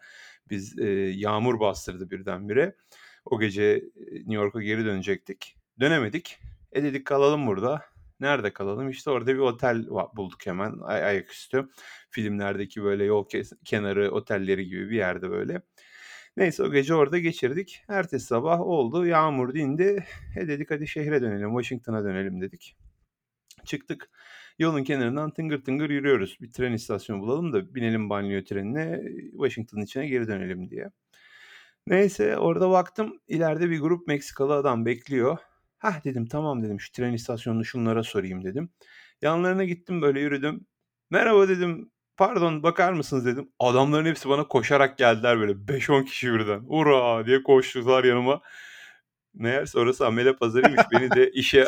Biz, 0.50 0.80
eee, 0.80 1.10
yağmur 1.16 1.60
bastırdı 1.60 2.10
birdenbire. 2.12 2.76
O 3.26 3.40
gece, 3.40 3.84
New 4.12 4.34
York'a 4.36 4.62
geri 4.62 4.86
dönecektik. 4.86 5.58
Dönemedik. 5.80 6.40
E 6.72 6.84
dedik 6.84 7.06
kalalım 7.08 7.48
burada. 7.48 7.82
Nerede 8.20 8.54
kalalım? 8.54 8.90
İşte 8.90 9.10
orada 9.10 9.34
bir 9.34 9.40
otel 9.40 9.88
bulduk 10.16 10.46
hemen 10.46 10.74
ay- 10.82 11.04
ayaküstü. 11.04 11.70
Filmlerdeki 12.10 12.84
böyle 12.84 13.04
yol 13.04 13.26
kenarı 13.66 14.12
otelleri 14.12 14.66
gibi 14.66 14.90
bir 14.90 14.98
yerde 14.98 15.30
böyle. 15.30 15.62
Neyse 16.38 16.64
o 16.64 16.72
gece 16.72 16.94
orada 16.96 17.20
geçirdik. 17.20 17.84
Ertesi 17.88 18.26
sabah 18.26 18.62
oldu. 18.62 19.06
Yağmur 19.06 19.54
dindi. 19.54 20.06
E 20.38 20.48
dedik 20.48 20.72
hadi 20.72 20.88
şehre 20.88 21.22
dönelim. 21.22 21.50
Washington'a 21.50 22.04
dönelim 22.04 22.42
dedik. 22.42 22.76
Çıktık. 23.66 24.10
Yolun 24.60 24.84
kenarından 24.84 25.32
tıngır 25.32 25.64
tıngır 25.64 25.90
yürüyoruz. 25.90 26.38
Bir 26.42 26.52
tren 26.52 26.74
istasyonu 26.74 27.22
bulalım 27.22 27.54
da 27.54 27.76
binelim 27.76 28.10
banliyö 28.10 28.44
trenine 28.44 29.02
Washington'ın 29.32 29.82
içine 29.84 30.08
geri 30.08 30.28
dönelim 30.28 30.70
diye. 30.70 30.90
Neyse 31.88 32.38
orada 32.38 32.70
baktım 32.70 33.20
ileride 33.28 33.70
bir 33.70 33.80
grup 33.80 34.08
Meksikalı 34.08 34.54
adam 34.54 34.86
bekliyor. 34.86 35.38
Hah 35.80 36.04
dedim 36.04 36.26
tamam 36.26 36.64
dedim 36.64 36.80
şu 36.80 36.92
tren 36.92 37.14
istasyonunu 37.14 37.66
şunlara 37.66 38.04
sorayım 38.04 38.44
dedim. 38.44 38.70
Yanlarına 39.22 39.64
gittim 39.64 40.02
böyle 40.02 40.20
yürüdüm. 40.20 40.68
Merhaba 41.10 41.50
dedim 41.50 41.92
pardon 42.18 42.64
bakar 42.64 42.94
mısınız 42.94 43.26
dedim. 43.26 43.52
Adamların 43.60 44.06
hepsi 44.06 44.30
bana 44.30 44.48
koşarak 44.48 44.98
geldiler 44.98 45.40
böyle 45.40 45.68
5-10 45.68 46.06
kişi 46.06 46.34
birden. 46.34 46.64
Ura 46.68 47.26
diye 47.26 47.44
koştular 47.44 48.04
yanıma. 48.04 48.42
Meğerse 49.34 49.80
orası 49.80 50.08
amele 50.08 50.36
pazarıymış. 50.36 50.82
Beni 50.92 51.12
de 51.12 51.32
işe 51.34 51.68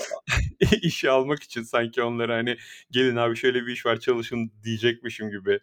işe 0.81 1.09
almak 1.11 1.43
için 1.43 1.61
sanki 1.63 2.03
onlara 2.03 2.35
hani 2.35 2.57
gelin 2.91 3.15
abi 3.15 3.35
şöyle 3.35 3.65
bir 3.65 3.73
iş 3.73 3.85
var 3.85 3.99
çalışın 3.99 4.51
diyecekmişim 4.63 5.29
gibi 5.29 5.59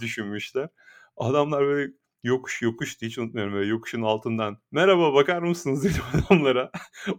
düşünmüşler. 0.00 0.68
Adamlar 1.16 1.64
böyle 1.66 1.92
yokuş 2.26 2.62
yokuş 2.62 3.02
hiç 3.02 3.18
unutmuyorum 3.18 3.54
böyle 3.54 3.70
yokuşun 3.70 4.02
altından 4.02 4.58
merhaba 4.70 5.14
bakar 5.14 5.42
mısınız 5.42 5.84
dedim 5.84 6.02
adamlara. 6.14 6.70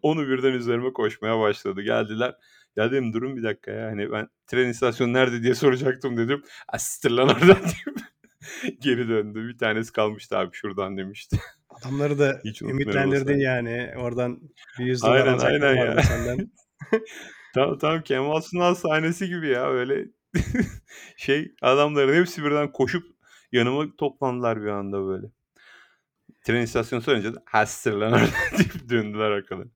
Onu 0.01 0.27
birden 0.27 0.53
üzerime 0.53 0.93
koşmaya 0.93 1.39
başladı. 1.39 1.81
Geldiler. 1.81 2.35
Ya 2.75 2.91
dedim 2.91 3.13
durun 3.13 3.37
bir 3.37 3.43
dakika 3.43 3.71
ya. 3.71 3.87
Hani 3.87 4.11
ben 4.11 4.27
tren 4.47 4.69
istasyonu 4.69 5.13
nerede 5.13 5.43
diye 5.43 5.55
soracaktım 5.55 6.17
dedim. 6.17 6.43
Asistir 6.67 7.11
lan 7.11 7.29
oradan 7.29 7.57
geri 8.81 9.09
döndü. 9.09 9.47
Bir 9.47 9.57
tanesi 9.57 9.91
kalmıştı 9.91 10.37
abi 10.37 10.49
şuradan 10.53 10.97
demişti. 10.97 11.39
Adamları 11.69 12.19
da 12.19 12.39
Hiç 12.45 12.61
ümitlendirdin 12.61 13.37
yani. 13.37 13.91
Oradan 13.97 14.39
bir 14.79 14.85
yüz 14.85 15.03
dolar 15.03 15.27
aynen, 15.27 15.39
aynen 15.39 15.75
ya. 15.75 16.03
senden. 16.03 16.51
tam, 17.53 17.77
tam 17.77 18.01
Kemal 18.01 18.41
Sunal 18.41 18.75
sahnesi 18.75 19.27
gibi 19.27 19.47
ya 19.47 19.69
öyle 19.69 20.05
şey 21.17 21.51
adamların 21.61 22.13
hepsi 22.13 22.43
birden 22.43 22.71
koşup 22.71 23.16
yanıma 23.51 23.95
toplandılar 23.97 24.61
bir 24.61 24.67
anda 24.67 25.07
böyle. 25.07 25.27
Tren 26.43 26.61
istasyonu 26.61 27.01
sorunca 27.01 27.35
da 27.35 27.43
hastir 27.45 27.91
lan 27.91 28.13
orada 28.13 28.27
deyip 28.57 28.89
döndüler 28.89 29.31
arkadan. 29.31 29.71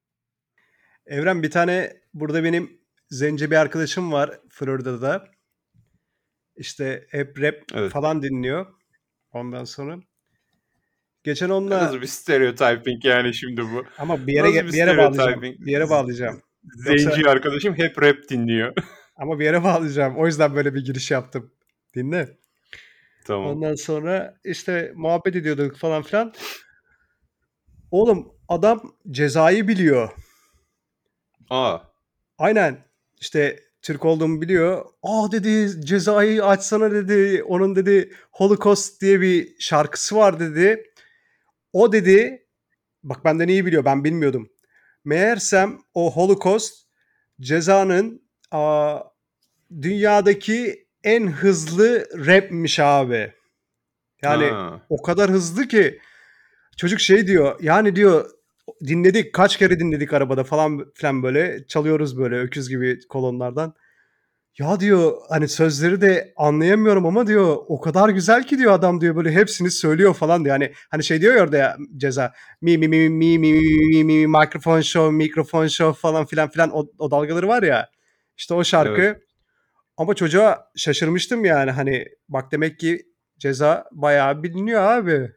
Evren 1.05 1.43
bir 1.43 1.51
tane 1.51 2.01
burada 2.13 2.43
benim 2.43 2.81
zenci 3.09 3.51
bir 3.51 3.55
arkadaşım 3.55 4.11
var 4.11 4.39
Florida'da. 4.49 5.27
İşte 6.55 7.07
hep 7.09 7.41
rap 7.41 7.55
evet. 7.73 7.91
falan 7.91 8.21
dinliyor. 8.21 8.65
Ondan 9.31 9.63
sonra 9.63 9.99
geçen 11.23 11.49
onunla 11.49 11.77
Nasıl 11.77 12.01
bir 12.01 12.07
stereotyping 12.07 13.05
yani 13.05 13.33
şimdi 13.33 13.61
bu? 13.61 13.85
Ama 13.97 14.27
bir 14.27 14.33
yere 14.33 14.47
bir, 14.47 14.71
bir 14.71 14.77
yere 14.77 14.97
bağlayacağım. 14.97 15.41
Bir 15.41 15.71
yere 15.71 15.89
bağlayacağım. 15.89 16.41
Zenci 16.63 17.03
Yoksa... 17.03 17.29
arkadaşım 17.29 17.77
hep 17.77 18.01
rap 18.01 18.29
dinliyor. 18.29 18.73
Ama 19.15 19.39
bir 19.39 19.45
yere 19.45 19.63
bağlayacağım. 19.63 20.17
O 20.17 20.25
yüzden 20.25 20.55
böyle 20.55 20.73
bir 20.73 20.85
giriş 20.85 21.11
yaptım. 21.11 21.51
Dinle. 21.95 22.37
Tamam. 23.25 23.47
Ondan 23.47 23.75
sonra 23.75 24.37
işte 24.43 24.91
muhabbet 24.95 25.35
ediyorduk 25.35 25.77
falan 25.77 26.03
filan. 26.03 26.33
Oğlum 27.91 28.33
adam 28.47 28.95
cezayı 29.11 29.67
biliyor. 29.67 30.09
Aa. 31.49 31.79
Aynen. 32.37 32.85
İşte 33.21 33.59
Türk 33.81 34.05
olduğumu 34.05 34.41
biliyor. 34.41 34.85
Aa 35.03 35.31
dedi 35.31 35.81
cezayı 35.85 36.45
açsana 36.45 36.91
dedi. 36.91 37.43
Onun 37.43 37.75
dedi 37.75 38.13
Holocaust 38.31 39.01
diye 39.01 39.21
bir 39.21 39.55
şarkısı 39.59 40.15
var 40.15 40.39
dedi. 40.39 40.83
O 41.73 41.91
dedi 41.91 42.47
bak 43.03 43.25
benden 43.25 43.47
iyi 43.47 43.65
biliyor 43.65 43.85
ben 43.85 44.03
bilmiyordum. 44.03 44.49
Meğersem 45.05 45.79
o 45.93 46.13
Holocaust 46.15 46.87
cezanın 47.41 48.21
aa, 48.51 48.99
dünyadaki 49.81 50.87
en 51.03 51.27
hızlı 51.27 52.07
rapmiş 52.27 52.79
abi. 52.79 53.33
Yani 54.21 54.45
ha. 54.45 54.81
o 54.89 55.01
kadar 55.01 55.29
hızlı 55.29 55.67
ki 55.67 55.99
çocuk 56.77 56.99
şey 56.99 57.27
diyor 57.27 57.55
yani 57.61 57.95
diyor 57.95 58.29
dinledik 58.87 59.33
kaç 59.33 59.57
kere 59.57 59.79
dinledik 59.79 60.13
arabada 60.13 60.43
falan 60.43 60.91
filan 60.93 61.23
böyle 61.23 61.67
çalıyoruz 61.67 62.17
böyle 62.17 62.39
öküz 62.39 62.69
gibi 62.69 62.99
kolonlardan. 63.09 63.73
Ya 64.59 64.79
diyor 64.79 65.13
hani 65.29 65.47
sözleri 65.47 66.01
de 66.01 66.33
anlayamıyorum 66.37 67.05
ama 67.05 67.27
diyor 67.27 67.57
o 67.67 67.81
kadar 67.81 68.09
güzel 68.09 68.43
ki 68.47 68.57
diyor 68.57 68.71
adam 68.73 69.01
diyor 69.01 69.15
böyle 69.15 69.31
hepsini 69.31 69.71
söylüyor 69.71 70.13
falan 70.13 70.43
diyor. 70.45 70.55
Hani 70.55 70.73
hani 70.91 71.03
şey 71.03 71.21
diyor 71.21 71.35
ya 71.35 71.43
orada 71.43 71.57
ya 71.57 71.77
ceza 71.97 72.33
mi 72.61 72.77
mi 72.77 72.87
mi 72.87 73.09
mi 73.09 73.37
mi 73.37 73.53
mi 73.53 74.03
mi 74.03 74.03
mi 74.03 74.27
mikrofon 74.27 74.81
show 74.81 75.15
mikrofon 75.15 75.67
show 75.67 76.01
falan 76.01 76.25
filan 76.25 76.49
filan 76.49 76.71
o, 76.71 76.87
o 76.97 77.11
dalgaları 77.11 77.47
var 77.47 77.63
ya. 77.63 77.89
İşte 78.37 78.53
o 78.53 78.63
şarkı. 78.63 79.01
Evet. 79.01 79.21
Ama 80.01 80.13
çocuğa 80.13 80.71
şaşırmıştım 80.75 81.45
yani 81.45 81.71
hani 81.71 82.05
bak 82.29 82.51
demek 82.51 82.79
ki 82.79 83.01
ceza 83.39 83.85
bayağı 83.91 84.43
biliniyor 84.43 84.81
abi. 84.81 85.31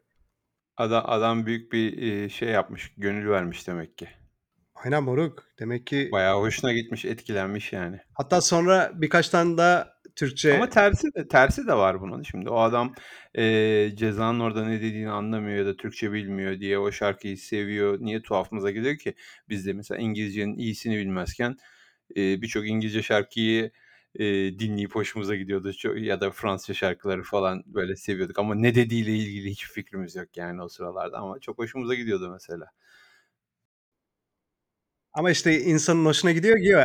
Adam, 0.76 1.04
adam 1.06 1.46
büyük 1.46 1.72
bir 1.72 2.28
şey 2.28 2.48
yapmış, 2.48 2.92
gönül 2.96 3.30
vermiş 3.30 3.68
demek 3.68 3.98
ki. 3.98 4.08
Aynen 4.74 5.02
moruk. 5.02 5.44
Demek 5.58 5.86
ki 5.86 6.08
Bayağı 6.12 6.40
hoşuna 6.40 6.72
gitmiş, 6.72 7.04
etkilenmiş 7.04 7.72
yani. 7.72 7.98
hatta 8.14 8.40
sonra 8.40 8.90
birkaç 8.94 9.28
tane 9.28 9.56
daha 9.56 9.88
Türkçe 10.16 10.54
Ama 10.54 10.68
tersi 10.68 11.14
de 11.14 11.28
tersi 11.28 11.66
de 11.66 11.74
var 11.74 12.00
bunun. 12.00 12.22
Şimdi 12.22 12.48
o 12.50 12.58
adam 12.58 12.94
eee, 13.34 13.92
cezanın 13.96 14.40
orada 14.40 14.64
ne 14.64 14.78
dediğini 14.78 15.10
anlamıyor 15.10 15.58
ya 15.58 15.66
da 15.66 15.76
Türkçe 15.76 16.12
bilmiyor 16.12 16.60
diye 16.60 16.78
o 16.78 16.92
şarkıyı 16.92 17.38
seviyor. 17.38 17.98
Niye 18.00 18.22
tuhafımıza 18.22 18.70
gidiyor 18.70 18.96
ki? 18.98 19.14
Biz 19.48 19.66
de 19.66 19.72
mesela 19.72 20.00
İngilizcenin 20.00 20.58
iyisini 20.58 20.96
bilmezken 20.98 21.56
eee, 22.14 22.38
birçok 22.42 22.68
İngilizce 22.68 23.02
şarkıyı 23.02 23.70
eee, 24.18 24.58
dinleyip 24.58 24.94
hoşumuza 24.94 25.36
gidiyordu. 25.36 25.70
Ço- 25.70 25.98
ya 26.00 26.20
da 26.20 26.30
Fransızca 26.30 26.74
şarkıları 26.74 27.22
falan 27.22 27.62
böyle 27.66 27.96
seviyorduk. 27.96 28.38
Ama 28.38 28.54
ne 28.54 28.74
dediğiyle 28.74 29.12
ilgili 29.16 29.50
hiçbir 29.50 29.72
fikrimiz 29.72 30.16
yok 30.16 30.36
yani 30.36 30.62
o 30.62 30.68
sıralarda. 30.68 31.18
Ama 31.18 31.38
çok 31.40 31.58
hoşumuza 31.58 31.94
gidiyordu 31.94 32.30
mesela. 32.32 32.66
Ama 35.12 35.30
işte 35.30 35.60
insanın 35.60 36.04
hoşuna 36.04 36.32
gidiyor 36.32 36.56
ki 36.58 36.76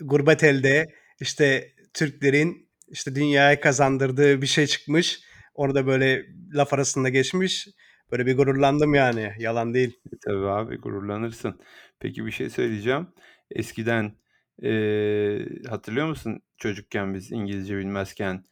gurbet 0.00 0.44
elde 0.44 0.86
işte 1.20 1.72
Türklerin 1.94 2.68
işte 2.88 3.14
dünyaya 3.14 3.60
kazandırdığı 3.60 4.42
bir 4.42 4.46
şey 4.46 4.66
çıkmış. 4.66 5.20
Orada 5.54 5.86
böyle 5.86 6.26
laf 6.54 6.72
arasında 6.74 7.08
geçmiş. 7.08 7.68
Böyle 8.12 8.26
bir 8.26 8.36
gururlandım 8.36 8.94
yani. 8.94 9.32
Yalan 9.38 9.74
değil. 9.74 10.00
E, 10.12 10.16
tabii 10.24 10.46
abi 10.48 10.76
gururlanırsın. 10.76 11.60
Peki 12.00 12.26
bir 12.26 12.30
şey 12.30 12.50
söyleyeceğim. 12.50 13.06
Eskiden 13.50 14.12
eee, 14.62 15.46
hatırlıyor 15.68 16.06
musun 16.06 16.40
çocukken 16.58 17.14
biz 17.14 17.32
İngilizce 17.32 17.78
bilmezken 17.78 18.44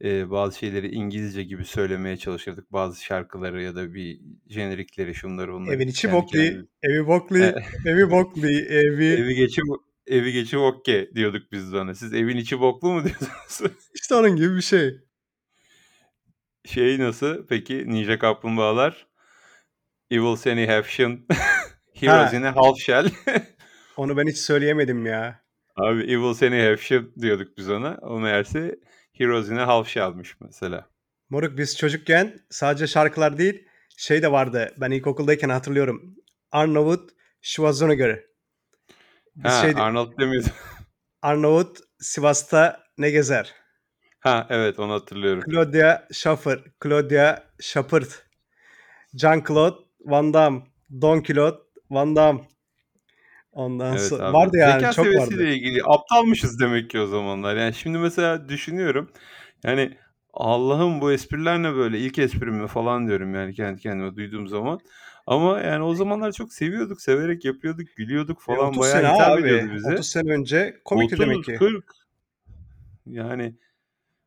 eee, 0.00 0.30
bazı 0.30 0.58
şeyleri 0.58 0.88
İngilizce 0.88 1.42
gibi 1.42 1.64
söylemeye 1.64 2.16
çalışırdık. 2.16 2.72
Bazı 2.72 3.04
şarkıları 3.04 3.62
ya 3.62 3.74
da 3.74 3.94
bir 3.94 4.20
jenerikleri 4.48 5.14
şunları 5.14 5.52
bunları 5.52 5.74
Evin 5.74 5.88
içi 5.88 6.12
bokli, 6.12 6.66
evi 6.82 7.06
bokli, 7.06 7.54
evi 7.86 8.10
bokli, 8.10 8.58
evi... 8.68 9.06
Evi 9.22 9.34
geçim 9.34 9.64
evi 10.06 10.32
geçim 10.32 10.60
okke 10.60 11.10
diyorduk 11.14 11.52
biz 11.52 11.72
de 11.72 11.78
ona. 11.78 11.94
Siz 11.94 12.14
evin 12.14 12.36
içi 12.36 12.60
boklu 12.60 12.92
mu 12.92 13.04
diyorsunuz? 13.04 13.72
İşte 13.94 14.14
onun 14.14 14.36
gibi 14.36 14.56
bir 14.56 14.62
şey. 14.62 15.00
Şey 16.64 16.98
nasıl 16.98 17.46
peki 17.46 17.90
Ninja 17.90 18.18
Kaplumbağalar? 18.18 19.06
Evil 20.10 20.36
Seni 20.36 20.66
Hefshin 20.66 21.26
Heroes 21.94 22.32
in 22.32 22.42
a 22.42 22.56
Half 22.56 22.78
Shell. 22.78 23.10
Onu 23.96 24.16
ben 24.16 24.26
hiç 24.26 24.36
söyleyemedim 24.36 25.06
ya. 25.06 25.42
Abi 25.76 26.02
Evil 26.02 26.34
Seni 26.34 26.56
Hefshin 26.56 27.12
diyorduk 27.20 27.58
biz 27.58 27.70
ona. 27.70 27.98
O 28.02 28.20
meğerse 28.20 28.78
Heroes 29.12 29.48
in 29.48 29.56
a 29.56 29.66
Half 29.66 29.88
Shell'miş 29.88 30.40
mesela. 30.40 30.88
Moruk 31.30 31.58
biz 31.58 31.78
çocukken 31.78 32.40
sadece 32.50 32.86
şarkılar 32.86 33.38
değil 33.38 33.68
şey 33.96 34.22
de 34.22 34.32
vardı. 34.32 34.74
Ben 34.76 34.90
ilkokuldayken 34.90 35.48
hatırlıyorum. 35.48 36.16
Arnavut 36.52 37.10
Schwarzenegger. 37.40 38.20
Biz 39.36 39.52
ha, 39.52 39.62
şey, 39.62 39.70
Arnold 39.76 40.18
demiyordu. 40.18 40.48
Arnavut 41.22 41.78
Sivas'ta 42.00 42.84
ne 42.98 43.10
gezer? 43.10 43.54
Ha 44.20 44.46
evet 44.50 44.78
onu 44.78 44.92
hatırlıyorum. 44.92 45.42
Claudia 45.50 46.08
Schiffer, 46.12 46.60
Claudia 46.82 47.44
Schappert, 47.60 48.26
Jean-Claude 49.14 49.76
Van 50.00 50.34
Damme, 50.34 50.62
Don 51.00 51.20
Quixote 51.20 51.62
Van 51.90 52.16
Damme. 52.16 52.40
Ondan 53.52 53.92
evet, 53.92 54.02
sonra 54.02 54.24
abi. 54.24 54.32
vardı 54.32 54.56
yani 54.56 54.80
Zeka 54.80 54.92
çok 54.92 55.06
vardı. 55.06 55.44
ilgili 55.44 55.80
aptalmışız 55.84 56.60
demek 56.60 56.90
ki 56.90 57.00
o 57.00 57.06
zamanlar. 57.06 57.56
Yani 57.56 57.74
şimdi 57.74 57.98
mesela 57.98 58.48
düşünüyorum. 58.48 59.10
Yani 59.64 59.96
Allah'ım 60.34 61.00
bu 61.00 61.12
espriler 61.12 61.62
ne 61.62 61.74
böyle? 61.74 61.98
İlk 61.98 62.18
esprim 62.18 62.54
mi 62.54 62.66
falan 62.68 63.08
diyorum 63.08 63.34
yani 63.34 63.54
kendi 63.54 63.80
kendime 63.80 64.16
duyduğum 64.16 64.48
zaman. 64.48 64.80
Ama 65.26 65.60
yani 65.60 65.84
o 65.84 65.94
zamanlar 65.94 66.32
çok 66.32 66.52
seviyorduk, 66.52 67.00
severek 67.00 67.44
yapıyorduk, 67.44 67.86
gülüyorduk 67.96 68.38
E, 68.40 68.44
falan 68.44 68.68
30 68.68 68.80
bayağı 68.80 69.14
hitap 69.14 69.38
abi. 69.38 69.40
ediyordu 69.42 69.74
bize. 69.74 69.92
30 69.92 70.06
sene 70.06 70.32
önce 70.32 70.80
komikti 70.84 71.18
demek 71.18 71.38
30, 71.38 71.46
ki. 71.46 71.54
40 71.58 71.84
yani 73.06 73.54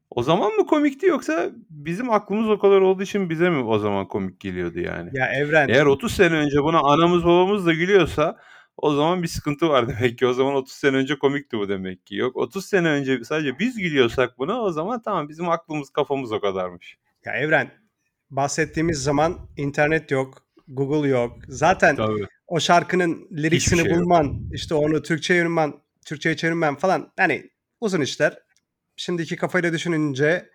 o 0.10 0.24
zaman 0.24 0.51
mı 0.51 0.65
komikti 0.65 1.05
yoksa 1.05 1.50
bizim 1.70 2.10
aklımız 2.10 2.50
o 2.50 2.60
kadar 2.60 2.82
olduğu 2.82 3.03
için 3.03 3.29
bize 3.29 3.50
mi 3.50 3.63
o 3.63 3.79
zaman 3.79 4.08
komik 4.08 4.39
geliyordu 4.39 4.79
yani? 4.79 5.10
Ya 5.13 5.27
Evren 5.27 5.70
Eğer 5.70 5.86
30 5.86 6.12
sene 6.12 6.36
önce 6.36 6.63
buna 6.63 6.79
anamız 6.79 7.25
babamız 7.25 7.65
da 7.65 7.74
gülüyorsa 7.74 8.38
o 8.77 8.96
zaman 8.96 9.24
bir 9.24 9.27
sıkıntı 9.27 9.70
var 9.70 9.88
demek 10.00 10.17
ki. 10.17 10.27
O 10.27 10.34
zaman 10.34 10.55
30 10.55 10.74
sene 10.74 10.96
önce 10.98 11.20
komikti 11.20 11.58
bu 11.58 11.70
demek 11.70 12.05
ki. 12.05 12.15
Yok 12.15 12.36
30 12.36 12.65
sene 12.65 12.88
önce 12.88 13.24
sadece 13.24 13.60
biz 13.60 13.77
gülüyorsak 13.77 14.38
buna 14.38 14.62
o 14.62 14.72
zaman 14.72 15.01
tamam 15.01 15.29
bizim 15.29 15.50
aklımız 15.50 15.89
kafamız 15.89 16.32
o 16.32 16.39
kadarmış. 16.41 16.98
Ya 17.25 17.34
Evren 17.34 17.72
bahsettiğimiz 18.29 19.03
zaman 19.03 19.50
internet 19.58 20.12
yok, 20.12 20.48
Google 20.67 21.10
yok. 21.10 21.38
Zaten 21.48 21.96
Tabii. 21.96 22.27
o 22.48 22.60
şarkının 22.60 23.27
liriksini 23.32 23.82
şey 23.82 23.89
yok. 23.89 24.00
bulman, 24.00 24.50
işte 24.53 24.75
onu 24.75 25.01
Türkçe'ye 25.01 25.39
çevirmen, 25.39 25.74
Türkçe'ye 26.05 26.36
çevirmen 26.38 26.75
falan 26.75 27.12
yani 27.20 27.50
uzun 27.82 28.01
işler. 28.01 28.39
Şimdiki 28.96 29.36
kafayla 29.36 29.74
düşününce 29.74 30.50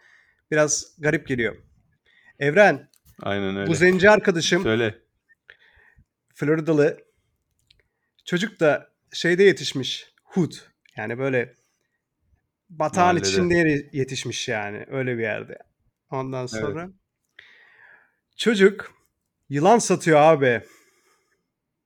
biraz 0.51 0.97
garip 0.99 1.29
geliyor. 1.29 1.57
Evren, 2.39 2.89
Aynen 3.23 3.57
öyle. 3.57 3.71
bu 3.71 3.75
zenci 3.75 4.11
arkadaşım 4.11 4.63
Söyle. 4.63 4.99
Floridalı. 6.35 7.10
Çocuk 8.25 8.61
da 8.61 8.91
şeyde 9.13 9.43
yetişmiş. 9.43 10.13
Hood. 10.25 10.53
Yani 10.97 11.19
böyle 11.19 11.55
batağın 12.71 13.05
Mahallede. 13.05 13.29
içinde 13.29 13.89
yetişmiş 13.93 14.49
yani. 14.49 14.85
Öyle 14.91 15.19
bir 15.19 15.23
yerde. 15.23 15.59
Ondan 16.11 16.47
sonra 16.47 16.91
çocuk 18.37 18.93
yılan 19.49 19.79
satıyor 19.79 20.21
abi. 20.21 20.63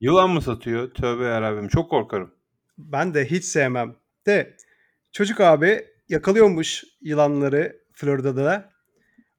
Yılan 0.00 0.30
mı 0.30 0.42
satıyor? 0.42 0.94
Tövbe 0.94 1.24
yarabbim. 1.24 1.68
Çok 1.68 1.90
korkarım. 1.90 2.34
Ben 2.78 3.14
de 3.14 3.30
hiç 3.30 3.44
sevmem. 3.44 3.96
De 4.26 4.56
çocuk 5.12 5.40
abi 5.40 5.86
yakalıyormuş 6.08 6.84
yılanları 7.00 7.80
Florida'da. 7.92 8.72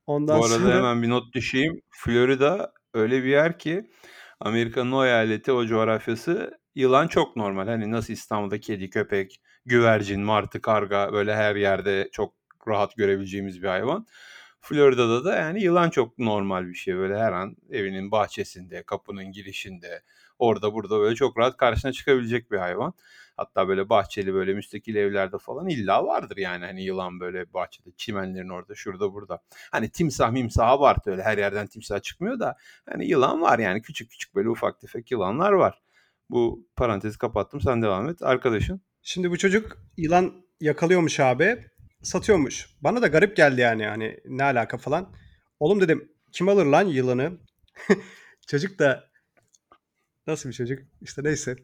Ondan 0.07 0.39
Bu 0.39 0.45
arada 0.45 0.59
sonra 0.59 0.75
hemen 0.75 1.03
bir 1.03 1.09
not 1.09 1.33
düşeyim. 1.33 1.81
Florida 1.89 2.73
öyle 2.93 3.23
bir 3.23 3.29
yer 3.29 3.59
ki 3.59 3.91
Amerika'nın 4.39 4.91
o 4.91 5.05
eyaleti, 5.05 5.51
o 5.51 5.65
coğrafyası 5.65 6.59
yılan 6.75 7.07
çok 7.07 7.35
normal. 7.35 7.67
Hani 7.67 7.91
nasıl 7.91 8.13
İstanbul'da 8.13 8.59
kedi, 8.59 8.89
köpek, 8.89 9.41
güvercin, 9.65 10.21
martı, 10.21 10.61
karga 10.61 11.13
böyle 11.13 11.35
her 11.35 11.55
yerde 11.55 12.09
çok 12.11 12.33
rahat 12.67 12.95
görebileceğimiz 12.97 13.63
bir 13.63 13.67
hayvan. 13.67 14.07
Florida'da 14.61 15.25
da 15.25 15.35
yani 15.35 15.63
yılan 15.63 15.89
çok 15.89 16.17
normal 16.19 16.67
bir 16.67 16.73
şey. 16.73 16.95
Böyle 16.95 17.17
her 17.19 17.31
an 17.31 17.55
evinin 17.71 18.11
bahçesinde, 18.11 18.83
kapının 18.83 19.31
girişinde, 19.31 20.03
orada 20.39 20.73
burada 20.73 20.99
böyle 20.99 21.15
çok 21.15 21.37
rahat 21.37 21.57
karşına 21.57 21.91
çıkabilecek 21.91 22.51
bir 22.51 22.57
hayvan. 22.57 22.93
Hatta 23.37 23.67
böyle 23.67 23.89
bahçeli 23.89 24.33
böyle 24.33 24.53
müstakil 24.53 24.95
evlerde 24.95 25.37
falan 25.37 25.67
illa 25.67 26.05
vardır 26.05 26.37
yani 26.37 26.65
hani 26.65 26.83
yılan 26.83 27.19
böyle 27.19 27.53
bahçede 27.53 27.89
çimenlerin 27.97 28.49
orada 28.49 28.75
şurada 28.75 29.13
burada. 29.13 29.41
Hani 29.71 29.89
timsah 29.89 30.31
mimsah 30.31 30.67
abartı 30.69 31.11
öyle 31.11 31.23
her 31.23 31.37
yerden 31.37 31.67
timsah 31.67 32.01
çıkmıyor 32.01 32.39
da 32.39 32.57
hani 32.89 33.07
yılan 33.07 33.41
var 33.41 33.59
yani 33.59 33.81
küçük 33.81 34.11
küçük 34.11 34.35
böyle 34.35 34.49
ufak 34.49 34.79
tefek 34.79 35.11
yılanlar 35.11 35.51
var. 35.51 35.84
Bu 36.29 36.67
parantezi 36.75 37.17
kapattım 37.17 37.61
sen 37.61 37.81
devam 37.81 38.09
et. 38.09 38.23
Arkadaşın 38.23 38.81
şimdi 39.01 39.31
bu 39.31 39.37
çocuk 39.37 39.77
yılan 39.97 40.45
yakalıyormuş 40.59 41.19
abi. 41.19 41.65
Satıyormuş. 42.03 42.69
Bana 42.81 43.01
da 43.01 43.07
garip 43.07 43.37
geldi 43.37 43.61
yani 43.61 43.85
hani 43.85 44.17
ne 44.25 44.43
alaka 44.43 44.77
falan. 44.77 45.13
Oğlum 45.59 45.81
dedim 45.81 46.11
kim 46.31 46.49
alır 46.49 46.65
lan 46.65 46.85
yılanı? 46.85 47.37
çocuk 48.47 48.79
da 48.79 49.03
nasıl 50.27 50.49
bir 50.49 50.53
çocuk? 50.53 50.79
İşte 51.01 51.23
neyse. 51.23 51.55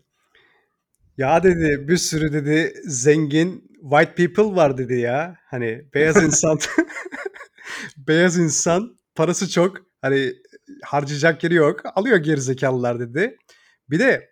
Ya 1.17 1.43
dedi 1.43 1.87
bir 1.87 1.97
sürü 1.97 2.33
dedi 2.33 2.73
zengin 2.85 3.71
white 3.81 4.15
people 4.15 4.55
var 4.55 4.77
dedi 4.77 4.99
ya. 4.99 5.37
Hani 5.45 5.85
beyaz 5.93 6.23
insan 6.23 6.59
beyaz 7.97 8.37
insan 8.37 8.97
parası 9.15 9.49
çok 9.49 9.77
hani 10.01 10.33
harcayacak 10.83 11.43
yeri 11.43 11.53
yok. 11.53 11.81
Alıyor 11.95 12.17
gerizekalılar 12.17 12.99
dedi. 12.99 13.37
Bir 13.89 13.99
de 13.99 14.30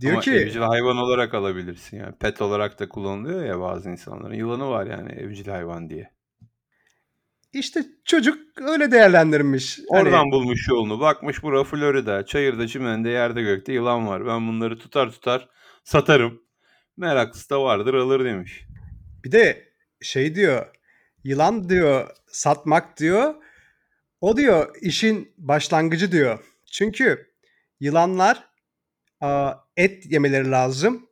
diyor 0.00 0.12
ama 0.12 0.22
ki 0.22 0.30
evcil 0.30 0.60
hayvan 0.60 0.96
olarak 0.96 1.34
alabilirsin 1.34 1.96
yani. 1.96 2.14
Pet 2.20 2.42
olarak 2.42 2.80
da 2.80 2.88
kullanılıyor 2.88 3.44
ya 3.44 3.60
bazı 3.60 3.90
insanların. 3.90 4.34
Yılanı 4.34 4.68
var 4.68 4.86
yani 4.86 5.12
evcil 5.12 5.46
hayvan 5.46 5.90
diye. 5.90 6.10
işte 7.52 7.84
çocuk 8.04 8.38
öyle 8.62 8.90
değerlendirmiş. 8.92 9.78
Hani 9.90 10.02
Oradan 10.02 10.30
bulmuş 10.32 10.68
yolunu. 10.68 11.00
Bakmış 11.00 11.42
bura 11.42 11.64
Florida. 11.64 12.26
Çayırda, 12.26 12.66
çimende, 12.66 13.10
yerde 13.10 13.42
gökte 13.42 13.72
yılan 13.72 14.08
var. 14.08 14.26
Ben 14.26 14.48
bunları 14.48 14.78
tutar 14.78 15.10
tutar 15.10 15.48
satarım. 15.84 16.42
Meraklısı 16.96 17.50
da 17.50 17.62
vardır 17.62 17.94
alır 17.94 18.24
demiş. 18.24 18.64
bir 19.24 19.32
de 19.32 19.68
şey 20.00 20.34
diyor 20.34 20.66
yılan 21.24 21.68
diyor 21.68 22.10
satmak 22.26 22.98
diyor. 22.98 23.34
O 24.20 24.36
diyor 24.36 24.76
işin 24.80 25.32
başlangıcı 25.38 26.12
diyor. 26.12 26.38
Çünkü 26.72 27.30
yılanlar 27.80 28.50
et 29.80 30.12
yemeleri 30.12 30.50
lazım. 30.50 31.08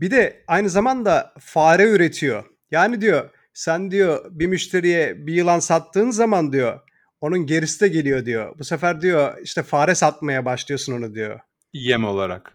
Bir 0.00 0.10
de 0.10 0.44
aynı 0.46 0.70
zamanda 0.70 1.34
fare 1.40 1.90
üretiyor. 1.90 2.44
Yani 2.70 3.00
diyor 3.00 3.30
sen 3.52 3.90
diyor 3.90 4.24
bir 4.30 4.46
müşteriye 4.46 5.26
bir 5.26 5.34
yılan 5.34 5.58
sattığın 5.58 6.10
zaman 6.10 6.52
diyor 6.52 6.80
onun 7.20 7.46
gerisi 7.46 7.80
de 7.80 7.88
geliyor 7.88 8.24
diyor. 8.24 8.58
Bu 8.58 8.64
sefer 8.64 9.00
diyor 9.00 9.38
işte 9.42 9.62
fare 9.62 9.94
satmaya 9.94 10.44
başlıyorsun 10.44 10.92
onu 10.92 11.14
diyor. 11.14 11.40
Yem 11.72 12.04
olarak. 12.04 12.52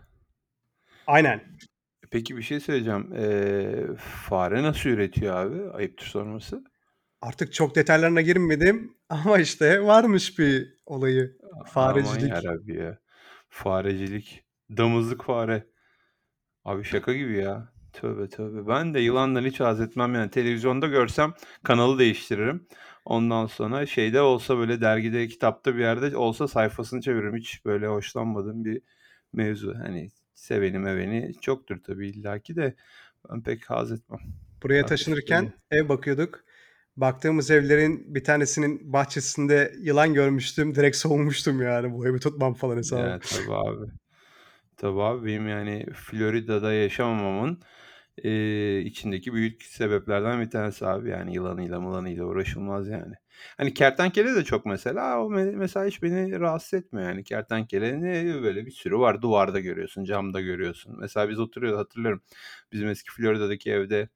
Aynen. 1.08 1.44
Peki 2.12 2.38
bir 2.38 2.42
şey 2.42 2.60
söyleyeceğim. 2.60 3.14
Ee, 3.14 3.96
fare 3.98 4.64
nasıl 4.64 4.90
üretiyor 4.90 5.36
abi? 5.36 5.72
Ayıptır 5.72 6.06
sorması. 6.06 6.64
Artık 7.22 7.54
çok 7.54 7.76
detaylarına 7.76 8.22
girmedim 8.22 8.98
ama 9.10 9.40
işte 9.40 9.84
varmış 9.84 10.40
bir 10.40 10.78
olayı. 10.86 11.38
Farecilik. 11.66 12.34
Aman 12.34 12.60
ya. 12.68 13.00
Farecilik. 13.50 14.43
Damızlık 14.70 15.24
fare. 15.24 15.68
Abi 16.66 16.84
şaka 16.84 17.14
gibi 17.14 17.38
ya. 17.38 17.74
Tövbe 17.94 18.30
tövbe. 18.30 18.68
Ben 18.68 18.94
de 18.94 19.00
yılandan 19.00 19.46
hiç 19.46 19.60
haz 19.60 19.82
etmem 19.82 20.16
yani. 20.16 20.32
Televizyonda 20.32 20.88
görsem 20.88 21.34
kanalı 21.64 22.00
değiştiririm. 22.00 22.68
Ondan 23.06 23.46
sonra 23.46 23.86
şeyde 23.86 24.22
olsa 24.22 24.58
böyle 24.58 24.82
dergide, 24.82 25.28
kitapta 25.28 25.76
bir 25.76 25.80
yerde 25.80 26.18
olsa 26.18 26.48
sayfasını 26.48 27.02
çeviririm. 27.02 27.36
Hiç 27.36 27.66
böyle 27.66 27.88
hoşlanmadığım 27.88 28.66
bir 28.66 28.82
mevzu. 29.34 29.76
Hani 29.76 30.10
seveni 30.34 30.80
meveni 30.80 31.34
çoktur 31.42 31.78
tabii 31.84 32.10
illaki 32.10 32.56
de 32.56 32.76
ben 33.30 33.44
pek 33.44 33.70
haz 33.70 33.92
etmem. 33.92 34.20
Buraya 34.64 34.86
taşınırken 34.86 35.54
ev 35.72 35.90
bakıyorduk. 35.90 36.44
Baktığımız 36.98 37.52
evlerin 37.52 38.16
bir 38.16 38.24
tanesinin 38.24 38.94
bahçesinde 38.94 39.74
yılan 39.80 40.14
görmüştüm. 40.14 40.76
Direkt 40.76 40.98
soğumuştum 40.98 41.62
yani 41.62 41.94
bu 41.94 42.08
evi 42.08 42.20
tutmam 42.20 42.54
falan 42.54 42.78
hesabı. 42.78 43.02
Ya 43.02 43.20
tabii 43.20 43.54
abi. 43.54 43.92
Tabii 44.84 45.02
abi 45.02 45.26
benim 45.28 45.48
yani 45.48 45.86
Florida'da 45.94 46.74
yaşamamamın 46.74 47.62
eee, 48.24 48.80
içindeki 48.80 49.34
büyük 49.34 49.64
sebeplerden 49.64 50.42
bir 50.42 50.50
tanesi 50.50 50.88
abi. 50.88 51.10
Yani 51.10 51.34
yılanıyla 51.36 51.80
mılanıyla 51.82 52.26
uğraşılmaz 52.26 52.88
yani. 52.88 53.16
Hani 53.58 53.74
kertenkele 53.74 54.36
de 54.36 54.44
çok 54.44 54.66
mesela. 54.66 55.22
O 55.26 55.32
me- 55.32 55.56
mesela 55.56 55.86
hiç 55.88 56.04
beni 56.04 56.40
rahatsız 56.40 56.74
etmiyor 56.74 57.10
yani. 57.10 57.24
Kertenkele 57.24 58.02
ne 58.02 58.44
böyle 58.44 58.66
bir 58.66 58.72
sürü 58.72 58.98
var. 59.00 59.22
Duvarda 59.22 59.60
görüyorsun, 59.60 60.04
camda 60.06 60.42
görüyorsun. 60.42 60.96
Mesela 61.00 61.30
biz 61.30 61.40
oturuyoruz 61.40 61.80
hatırlıyorum. 61.80 62.22
Bizim 62.72 62.90
eski 62.90 63.12
Florida'daki 63.14 63.72
evde 63.72 64.10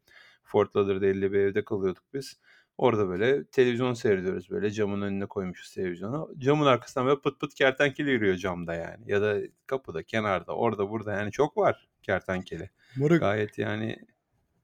Fort 0.43 0.75
Lauderdale'de 0.75 1.31
bir 1.31 1.39
evde 1.39 1.65
kalıyorduk 1.65 2.03
biz. 2.13 2.39
Orada 2.77 3.09
böyle 3.09 3.45
televizyon 3.45 3.93
seyrediyoruz 3.93 4.49
böyle 4.49 4.71
camın 4.71 5.01
önüne 5.01 5.25
koymuşuz 5.25 5.73
televizyonu. 5.73 6.33
Camın 6.37 6.65
arkasından 6.65 7.07
böyle 7.07 7.21
pıt 7.21 7.39
pıt 7.39 7.53
kertenkele 7.53 8.11
yürüyor 8.11 8.35
camda 8.35 8.73
yani. 8.73 9.11
Ya 9.11 9.21
da 9.21 9.37
kapıda, 9.67 10.03
kenarda, 10.03 10.55
orada, 10.55 10.89
burada 10.89 11.13
yani 11.13 11.31
çok 11.31 11.57
var 11.57 11.87
kertenkele. 12.03 12.69
Moruk 12.95 13.19
Gayet 13.19 13.57
yani 13.57 13.97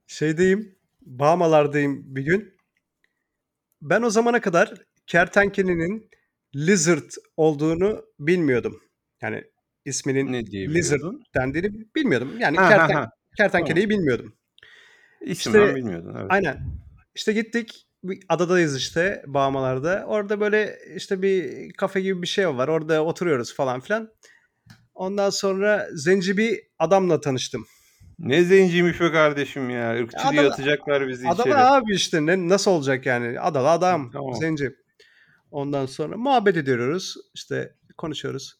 şeydeyim. 0.06 0.74
Bahamalardayım 1.02 2.16
bir 2.16 2.22
gün. 2.22 2.54
Ben 3.82 4.02
o 4.02 4.10
zamana 4.10 4.40
kadar 4.40 4.74
kertenkelenin 5.06 6.10
lizard 6.54 7.10
olduğunu 7.36 8.04
bilmiyordum. 8.18 8.80
Yani 9.22 9.44
isminin 9.84 10.32
ne 10.32 10.46
lizard 10.46 11.00
dendiğini 11.34 11.86
bilmiyordum. 11.96 12.32
Yani 12.38 12.56
Ha 12.56 12.64
ha 12.64 12.68
kerten, 12.68 12.94
ha. 12.94 13.10
kertenkeleyi 13.36 13.90
bilmiyordum. 13.90 14.34
İsimden 15.20 15.60
İşte 15.60 15.74
bilmiyordun 15.74 16.14
evet. 16.18 16.26
aynen. 16.28 16.58
İşte 17.14 17.32
gittik 17.32 17.86
bir 18.08 18.18
adadayız 18.28 18.76
işte 18.76 19.22
Bahamalarda. 19.26 20.04
Orada 20.06 20.40
böyle 20.40 20.78
işte 20.96 21.22
bir 21.22 21.72
kafe 21.72 22.00
gibi 22.00 22.22
bir 22.22 22.26
şey 22.26 22.48
var. 22.48 22.68
Orada 22.68 23.04
oturuyoruz 23.04 23.54
falan 23.54 23.80
filan. 23.80 24.10
Ondan 24.94 25.30
sonra 25.30 25.88
zenci 25.94 26.36
bir 26.36 26.60
adamla 26.78 27.20
tanıştım. 27.20 27.66
Ne 28.18 28.44
zenciymiş 28.44 29.00
be 29.00 29.12
kardeşim 29.12 29.70
ya. 29.70 29.96
Irkçı 29.96 30.16
diye 30.30 30.40
Adalı 30.40 30.52
atacaklar 30.52 31.08
bizi 31.08 31.28
Adalı 31.28 31.48
içeri. 31.48 31.58
abi 31.58 31.94
işte 31.94 32.26
ne 32.26 32.48
nasıl 32.48 32.70
olacak 32.70 33.06
yani? 33.06 33.40
Adalı 33.40 33.66
Hı, 33.66 33.70
adam, 33.70 34.10
tamam. 34.12 34.34
zenci. 34.34 34.70
Ondan 35.50 35.86
sonra 35.86 36.16
muhabbet 36.16 36.56
ediyoruz. 36.56 37.14
işte 37.34 37.74
konuşuyoruz. 37.98 38.54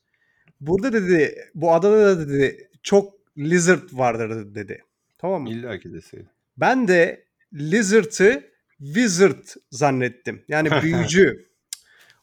Burada 0.61 0.93
dedi 0.93 1.35
bu 1.55 1.75
adada 1.75 1.99
da 2.07 2.29
dedi 2.29 2.69
çok 2.83 3.15
lizard 3.39 3.83
vardır 3.93 4.55
dedi. 4.55 4.83
Tamam 5.19 5.43
mı? 5.43 5.51
İlla 5.51 5.79
ki 5.79 5.93
deseydin. 5.93 6.29
Ben 6.57 6.89
de 6.89 7.25
lizard'ı 7.53 8.54
wizard 8.85 9.45
zannettim. 9.71 10.45
Yani 10.49 10.71
büyücü. 10.83 11.49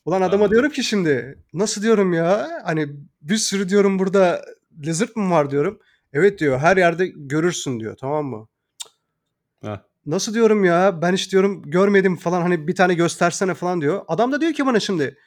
Ulan 0.05 0.21
adama 0.21 0.51
diyorum 0.51 0.71
ki 0.71 0.83
şimdi 0.83 1.37
nasıl 1.53 1.81
diyorum 1.81 2.13
ya? 2.13 2.61
Hani 2.65 2.87
bir 3.21 3.37
sürü 3.37 3.69
diyorum 3.69 3.99
burada 3.99 4.45
lizard 4.85 5.09
mı 5.15 5.31
var 5.31 5.51
diyorum. 5.51 5.79
Evet 6.13 6.39
diyor 6.39 6.59
her 6.59 6.77
yerde 6.77 7.07
görürsün 7.07 7.79
diyor 7.79 7.97
tamam 7.97 8.25
mı? 8.25 8.47
Nasıl 10.05 10.33
diyorum 10.33 10.63
ya 10.65 11.01
ben 11.01 11.13
hiç 11.13 11.31
diyorum 11.31 11.61
görmedim 11.61 12.17
falan 12.17 12.41
hani 12.41 12.67
bir 12.67 12.75
tane 12.75 12.93
göstersene 12.93 13.53
falan 13.53 13.81
diyor. 13.81 14.01
Adam 14.07 14.31
da 14.31 14.41
diyor 14.41 14.53
ki 14.53 14.65
bana 14.65 14.79
şimdi 14.79 15.17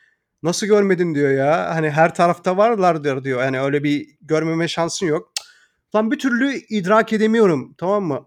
nasıl 0.43 0.67
görmedin 0.67 1.15
diyor 1.15 1.31
ya. 1.31 1.75
Hani 1.75 1.91
her 1.91 2.15
tarafta 2.15 2.57
varlar 2.57 3.05
diyor 3.05 3.25
diyor. 3.25 3.43
Yani 3.43 3.61
öyle 3.61 3.85
bir 3.85 4.09
görmeme 4.21 4.69
şansın 4.69 5.07
yok. 5.07 5.33
Lan 5.95 6.11
bir 6.11 6.19
türlü 6.19 6.55
idrak 6.55 7.13
edemiyorum 7.13 7.75
tamam 7.79 8.05
mı? 8.05 8.27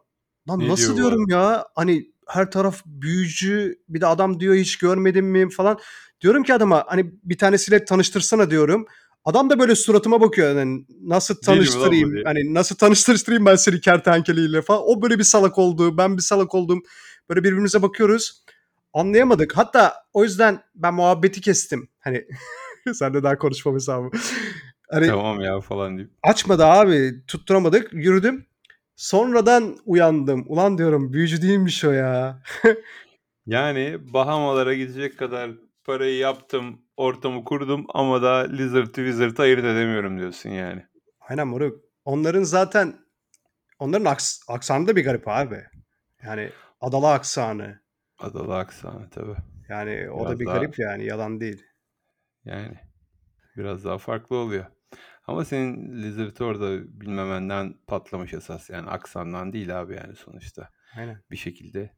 Lan 0.50 0.60
Ne 0.60 0.68
nasıl 0.68 0.86
diyor 0.86 0.98
diyorum 0.98 1.26
adam? 1.26 1.40
ya 1.40 1.68
hani 1.76 2.12
her 2.28 2.52
taraf 2.52 2.82
büyücü 2.86 3.76
bir 3.90 4.02
de 4.02 4.08
adam 4.08 4.40
diyor 4.40 4.56
hiç 4.56 4.78
görmedin 4.78 5.26
mi 5.26 5.50
falan. 5.50 5.80
Diyorum 6.22 6.44
ki 6.44 6.54
adama 6.54 6.84
hani 6.88 7.12
bir 7.24 7.38
tanesiyle 7.38 7.86
tanıştırsana 7.86 8.52
diyorum. 8.52 8.86
Adam 9.26 9.50
da 9.50 9.60
böyle 9.60 9.76
suratıma 9.76 10.22
bakıyor 10.22 10.56
yani 10.58 10.86
nasıl 11.02 11.36
tanıştırayım 11.36 12.16
hani 12.26 12.54
nasıl 12.54 12.76
tanıştırayım 12.76 13.46
ben 13.46 13.56
seni 13.56 13.82
kertenkeleyle 13.82 14.62
falan. 14.62 14.82
O 14.86 15.02
böyle 15.02 15.20
bir 15.20 15.24
salak 15.24 15.58
oldu 15.58 15.98
ben 15.98 16.18
bir 16.18 16.22
salak 16.22 16.56
oldum. 16.56 16.84
Böyle 17.30 17.44
birbirimize 17.44 17.82
bakıyoruz. 17.82 18.44
Anlayamadık. 18.94 19.58
Hatta 19.58 19.94
o 20.14 20.24
yüzden 20.24 20.60
ben 20.76 20.94
muhabbeti 20.94 21.42
kestim. 21.42 21.90
Hani 22.00 22.26
sen 22.94 23.14
de 23.14 23.24
daha 23.24 23.38
konuşmam 23.38 23.76
hesabı. 23.76 24.10
Hani 24.92 25.08
Tamam 25.08 25.42
ya 25.42 25.62
falan 25.62 25.98
deyip. 25.98 26.12
açmadı 26.24 26.66
abi. 26.66 27.26
Tutturamadık. 27.28 27.94
Yürüdüm. 27.94 28.46
Sonradan 28.98 29.78
uyandım. 29.86 30.46
Ulan 30.48 30.78
diyorum 30.78 31.14
büyücü 31.14 31.42
değilmiş 31.42 31.86
o 31.86 31.92
ya. 31.92 32.42
Yani 33.46 34.14
Bahamalara 34.14 34.74
gidecek 34.74 35.20
kadar 35.20 35.52
parayı 35.84 36.18
yaptım, 36.18 36.82
ortamı 36.98 37.44
kurdum 37.44 37.86
ama 37.90 38.22
da 38.22 38.36
Lizard 38.52 38.86
Wizard 38.96 39.38
ayırt 39.38 39.60
edemiyorum 39.60 40.20
diyorsun 40.20 40.50
yani. 40.50 40.86
Aynen 41.20 41.48
moruk. 41.48 41.84
Onların 42.06 42.44
zaten 42.44 42.96
onların 43.80 44.06
aks, 44.06 44.40
aksanı 44.48 44.88
da 44.88 44.96
bir 44.96 45.04
garip 45.04 45.28
abi. 45.28 45.64
Yani 46.24 46.50
adalı 46.82 47.12
aksanı. 47.12 47.80
Adalı 48.20 48.58
aksanı 48.58 49.10
tabii. 49.10 49.36
Yani 49.70 50.10
o 50.12 50.20
da 50.20 50.26
Biraz 50.26 50.40
bir 50.40 50.46
daha 50.46 50.58
garip 50.60 50.80
yani 50.80 51.06
yalan 51.06 51.40
değil. 51.40 51.64
yani 52.46 52.76
biraz 53.58 53.86
daha 53.86 53.98
farklı 53.98 54.36
oluyor. 54.36 54.66
Ama 55.28 55.46
senin 55.46 56.02
Lizard'ı 56.04 56.46
orada 56.46 57.00
bilmemenden 57.02 57.74
patlamış 57.88 58.34
esas 58.34 58.70
yani 58.70 58.90
aksandan 58.90 59.54
değil 59.54 59.82
abi 59.82 59.96
yani 59.96 60.16
sonuçta. 60.16 60.70
Aynen. 60.98 61.22
Bir 61.32 61.38
şekilde 61.38 61.98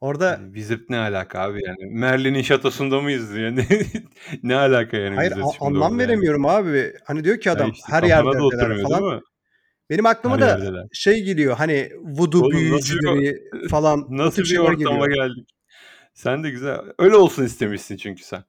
Orada 0.00 0.30
yani 0.30 0.46
Wizard 0.54 0.80
ne 0.88 0.98
alaka 0.98 1.40
abi 1.40 1.60
yani 1.66 1.86
Merlin'in 1.94 2.42
şatosunda 2.42 3.00
mıyız 3.00 3.36
yani 3.36 3.66
ne 4.42 4.56
alaka 4.56 4.96
yani 4.96 5.16
hayır 5.16 5.32
a- 5.32 5.66
anlam 5.66 5.82
orada 5.82 5.84
yani. 5.92 5.98
veremiyorum 5.98 6.46
abi. 6.46 6.92
Hani 7.04 7.24
diyor 7.24 7.40
ki 7.40 7.48
Ya 7.48 7.54
adam 7.54 7.70
işte 7.70 7.84
her 7.92 8.02
değil 8.02 8.82
falan. 8.82 9.22
Benim 9.90 10.06
aklıma 10.06 10.34
Her 10.36 10.40
da 10.42 10.48
yerdeler. 10.48 10.86
şey 10.92 11.22
geliyor 11.22 11.56
hani 11.56 11.90
voodoo 12.02 12.40
Oğlum 12.40 12.70
nasıl 12.70 12.94
bir 12.94 13.02
büyücüleri 13.02 13.68
falan 13.68 14.06
nasıl 14.10 14.42
bir 14.42 14.58
ortama 14.58 15.06
geliyor. 15.06 15.28
geldik. 15.28 15.48
Sen 16.14 16.44
de 16.44 16.50
güzel. 16.50 16.78
Öyle 16.98 17.16
olsun 17.16 17.44
istemişsin 17.44 17.96
çünkü 17.96 18.24
sen. 18.24 18.44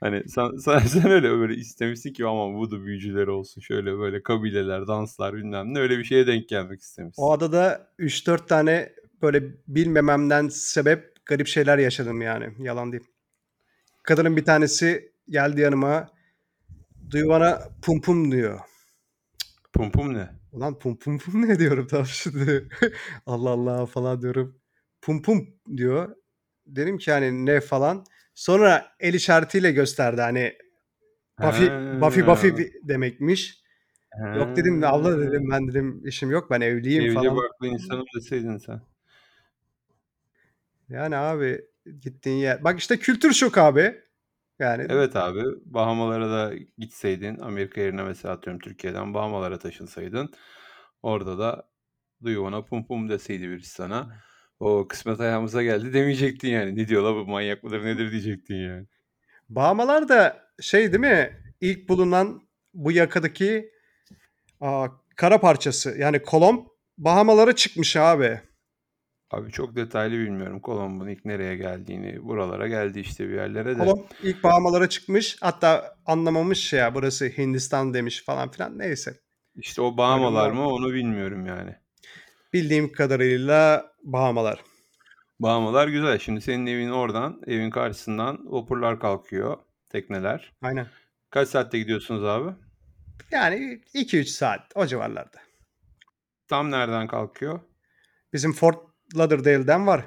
Hani 0.00 0.28
sen, 0.28 0.56
sen, 0.56 0.78
sen 0.86 1.10
öyle 1.10 1.30
böyle 1.30 1.54
istemişsin 1.54 2.12
ki 2.12 2.26
ama 2.26 2.54
voodoo 2.54 2.84
büyücüleri 2.84 3.30
olsun. 3.30 3.60
Şöyle 3.60 3.98
böyle 3.98 4.22
kabileler, 4.22 4.86
danslar 4.86 5.34
bilmem 5.34 5.74
ne 5.74 5.78
öyle 5.78 5.98
bir 5.98 6.04
şeye 6.04 6.26
denk 6.26 6.48
gelmek 6.48 6.80
O 6.80 6.82
istemişsin. 6.82 7.22
adada 7.22 7.90
3-4 7.98 8.46
tane 8.46 8.92
böyle 9.22 9.42
bilmememden 9.68 10.48
sebep 10.48 11.26
garip 11.26 11.46
şeyler 11.46 11.78
yaşadım 11.78 12.22
yani. 12.22 12.54
Yalan 12.58 12.92
değil. 12.92 13.04
Kadının 14.02 14.36
bir 14.36 14.44
tanesi 14.44 15.12
geldi 15.28 15.60
yanıma. 15.60 16.08
Duyu 17.10 17.28
bana 17.28 17.60
pum 17.82 18.00
pum 18.00 18.32
diyor. 18.32 18.60
Pum 19.72 19.90
pum 19.90 20.14
ne? 20.14 20.28
Ulan 20.52 20.78
pum 20.78 20.96
pum 20.98 21.18
pum 21.18 21.48
ne 21.48 21.58
diyorum 21.58 21.86
tam 21.86 22.06
şimdi. 22.06 22.68
Allah 23.26 23.50
Allah 23.50 23.86
falan 23.86 24.22
diyorum. 24.22 24.60
Pum 25.02 25.22
pum 25.22 25.48
diyor. 25.76 26.16
Dedim 26.66 26.98
ki 26.98 27.12
hani 27.12 27.46
ne 27.46 27.60
falan. 27.60 28.04
Sonra 28.38 28.86
el 29.00 29.14
işaretiyle 29.14 29.70
gösterdi 29.72 30.20
hani 30.20 30.54
Buffy 31.42 31.66
Buffy 32.00 32.26
Buffy 32.26 32.50
Ha, 32.50 32.56
bir- 32.58 32.88
demekmiş. 32.88 33.62
Yok 34.36 34.56
dedim 34.56 34.82
ha. 34.82 34.92
abla 34.92 35.20
dedim 35.20 35.50
ben 35.50 35.68
dedim 35.68 36.06
işim 36.06 36.30
yok 36.30 36.50
ben 36.50 36.60
evliyim 36.60 37.04
Evli 37.04 37.14
falan. 37.14 37.36
barklı 37.36 37.66
insanım 37.66 38.04
deseydin 38.16 38.56
sen. 38.58 38.80
Yani 40.88 41.16
abi 41.16 41.60
gittiğin 42.00 42.36
yer. 42.36 42.64
Bak 42.64 42.78
işte 42.78 42.96
kültür 42.98 43.32
şok 43.32 43.58
abi. 43.58 44.00
Yani 44.58 44.86
Evet 44.88 45.16
abi 45.16 45.42
Bahamalara 45.64 46.30
da 46.30 46.54
gitseydin 46.78 47.38
Amerika 47.38 47.80
yerine 47.80 48.02
mesela 48.02 48.34
atıyorum 48.34 48.60
Türkiye'den 48.60 49.14
Bahamalara 49.14 49.58
taşınsaydın 49.58 50.30
orada 51.02 51.38
da 51.38 51.68
duyuvana 52.22 52.64
pum 52.64 52.86
pum 52.86 53.08
deseydi 53.08 53.48
birisi 53.48 53.70
sana 53.70 54.16
o 54.60 54.88
kısmet 54.88 55.20
ayağımıza 55.20 55.62
geldi 55.62 55.92
demeyecektin 55.92 56.48
yani. 56.48 56.76
Ne 56.76 56.88
diyor 56.88 57.02
la 57.02 57.14
bu 57.14 57.26
manyak 57.30 57.64
mıdır 57.64 57.84
nedir 57.84 58.12
diyecektin 58.12 58.54
yani. 58.54 58.86
Bahamalar 59.48 60.08
da 60.08 60.48
şey 60.60 60.92
değil 60.92 61.00
mi? 61.00 61.36
İlk 61.60 61.88
bulunan 61.88 62.42
bu 62.74 62.92
yakadaki 62.92 63.70
aa, 64.60 64.88
kara 65.16 65.40
parçası 65.40 65.96
yani 65.98 66.22
Kolomb 66.22 66.66
Bahamalara 66.98 67.56
çıkmış 67.56 67.96
abi. 67.96 68.40
Abi 69.30 69.52
çok 69.52 69.76
detaylı 69.76 70.18
bilmiyorum 70.18 70.60
Kolomb'un 70.60 71.08
ilk 71.08 71.24
nereye 71.24 71.56
geldiğini. 71.56 72.24
Buralara 72.24 72.68
geldi 72.68 73.00
işte 73.00 73.28
bir 73.28 73.34
yerlere 73.34 73.78
de. 73.78 73.78
Kolomb 73.78 74.04
ilk 74.22 74.44
Bahamalara 74.44 74.88
çıkmış. 74.88 75.36
Hatta 75.40 75.96
anlamamış 76.06 76.72
ya 76.72 76.94
burası 76.94 77.26
Hindistan 77.26 77.94
demiş 77.94 78.24
falan 78.24 78.50
filan. 78.50 78.78
Neyse. 78.78 79.14
İşte 79.56 79.82
o 79.82 79.96
Bahamalar 79.96 80.50
mı 80.50 80.68
onu 80.68 80.92
bilmiyorum 80.94 81.46
yani. 81.46 81.76
Bildiğim 82.52 82.92
kadarıyla 82.92 83.92
Bahamalar. 84.12 84.60
Bahamalar 85.40 85.88
güzel. 85.88 86.18
Şimdi 86.18 86.40
senin 86.40 86.66
evin 86.66 86.90
oradan, 86.90 87.42
evin 87.46 87.70
karşısından 87.70 88.38
vapurlar 88.44 89.00
kalkıyor. 89.00 89.56
Tekneler. 89.88 90.52
Aynen. 90.62 90.86
Kaç 91.30 91.48
saatte 91.48 91.78
gidiyorsunuz 91.78 92.24
abi? 92.24 92.50
Yani 93.30 93.80
2-3 93.94 94.24
saat 94.24 94.60
o 94.74 94.86
civarlarda. 94.86 95.38
Tam 96.48 96.70
nereden 96.70 97.06
kalkıyor? 97.06 97.60
Bizim 98.32 98.52
Fort 98.52 98.78
Lauderdale'den 99.16 99.86
var. 99.86 100.04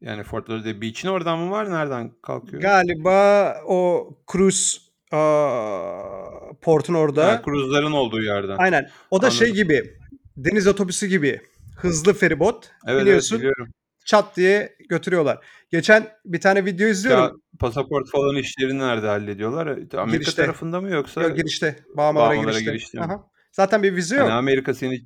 Yani 0.00 0.22
Fort 0.22 0.50
Lauderdale 0.50 0.80
Beach'in 0.80 1.08
oradan 1.08 1.38
mı 1.38 1.50
var? 1.50 1.70
Nereden 1.70 2.12
kalkıyor? 2.22 2.62
Galiba 2.62 3.54
o 3.66 4.08
cruise 4.32 4.78
aa, 5.12 6.52
portun 6.60 6.94
orada. 6.94 7.42
kruzların 7.42 7.92
olduğu 7.92 8.22
yerden. 8.22 8.56
Aynen. 8.56 8.90
O 9.10 9.22
da 9.22 9.30
şey 9.30 9.48
Anladım. 9.48 9.62
gibi. 9.62 9.98
Deniz 10.36 10.66
otobüsü 10.66 11.06
gibi. 11.06 11.40
Hızlı 11.76 12.14
feribot. 12.14 12.64
Evet 12.64 12.72
evet 12.86 13.00
Biniyorsun 13.00 13.38
biliyorum. 13.38 13.68
çat 14.04 14.36
diye 14.36 14.76
götürüyorlar. 14.88 15.44
Geçen 15.70 16.08
bir 16.24 16.40
tane 16.40 16.64
video 16.64 16.86
Ya 16.86 16.92
izliyorum. 16.92 17.42
pasaport 17.58 18.10
falan 18.10 18.36
işlerini 18.36 18.78
nerede 18.78 19.06
hallediyorlar? 19.06 19.66
Amerika 19.66 20.06
Girişte. 20.06 20.42
tarafında 20.42 20.80
mı 20.80 20.90
yoksa 20.90 21.22
Yok 21.22 21.36
girişte. 21.36 21.76
Bahamalara 21.96 22.42
girişte. 22.42 22.64
girişte? 22.64 23.00
Aha. 23.00 23.30
Zaten 23.52 23.82
bir 23.82 23.96
vize 23.96 24.16
Hani 24.16 24.28
yok. 24.28 24.32
Amerika 24.38 24.74
seni 24.74 25.00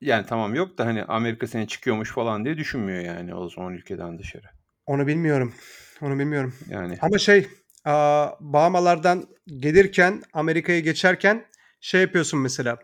yani 0.00 0.26
tamam 0.26 0.54
yok 0.54 0.78
da 0.78 0.86
hani 0.86 1.04
Amerika 1.04 1.46
seni 1.46 1.68
çıkıyormuş 1.68 2.12
falan 2.12 2.44
diye 2.44 2.56
düşünmüyor 2.58 3.00
yani 3.00 3.34
o 3.34 3.48
zaman 3.50 3.74
ülkeden 3.74 4.18
dışarı. 4.18 4.46
Onu 4.86 5.06
bilmiyorum. 5.06 5.54
Onu 6.00 6.18
bilmiyorum. 6.18 6.54
Yani 6.68 6.98
Ama 7.00 7.18
şey 7.18 7.46
Bahamalardan 8.40 9.26
gelirken 9.46 10.22
Amerika'ya 10.32 10.80
geçerken 10.80 11.44
şey 11.80 12.00
yapıyorsun 12.00 12.40
mesela. 12.40 12.78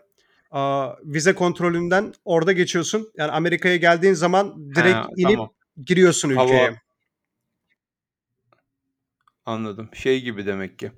Vize 1.05 1.35
kontrolünden 1.35 2.13
orada 2.25 2.51
geçiyorsun. 2.51 3.11
Yani 3.17 3.31
Amerika'ya 3.31 3.75
geldiğin 3.75 4.13
zaman 4.13 4.75
direkt 4.75 4.95
ha, 4.95 5.07
inip 5.17 5.35
tamam. 5.35 5.49
giriyorsun 5.85 6.29
ülkeye. 6.29 6.65
Hava 6.65 6.75
anladım. 9.45 9.89
Şey 9.93 10.21
gibi 10.21 10.45
demek 10.45 10.79
ki. 10.79 10.91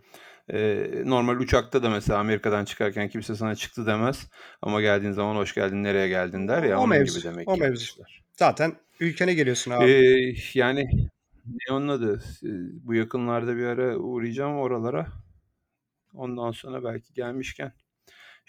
Ee, 0.53 1.01
normal 1.05 1.37
uçakta 1.37 1.83
da 1.83 1.89
mesela 1.89 2.19
Amerika'dan 2.19 2.65
çıkarken 2.65 3.09
kimse 3.09 3.35
sana 3.35 3.55
çıktı 3.55 3.85
demez. 3.85 4.27
Ama 4.61 4.81
geldiğin 4.81 5.11
zaman 5.13 5.35
hoş 5.35 5.53
geldin 5.53 5.83
nereye 5.83 6.07
geldin 6.07 6.47
der 6.47 6.63
ya 6.63 6.77
O 6.77 6.81
onun 6.81 6.89
mevzu. 6.89 7.19
gibi 7.19 7.27
demek 7.33 7.47
O 7.47 7.53
ki 7.53 7.59
mevzu. 7.59 7.83
yapmışlar. 7.83 8.23
Zaten 8.33 8.75
ülkene 8.99 9.33
geliyorsun 9.33 9.71
abi. 9.71 9.91
Ee, 9.91 10.35
yani 10.53 11.09
ne 11.45 11.73
onun 11.73 11.87
adı? 11.87 12.21
Bu 12.83 12.93
yakınlarda 12.93 13.57
bir 13.57 13.63
ara 13.63 13.97
uğrayacağım 13.97 14.57
oralara. 14.57 15.07
Ondan 16.13 16.51
sonra 16.51 16.83
belki 16.83 17.13
gelmişken 17.13 17.71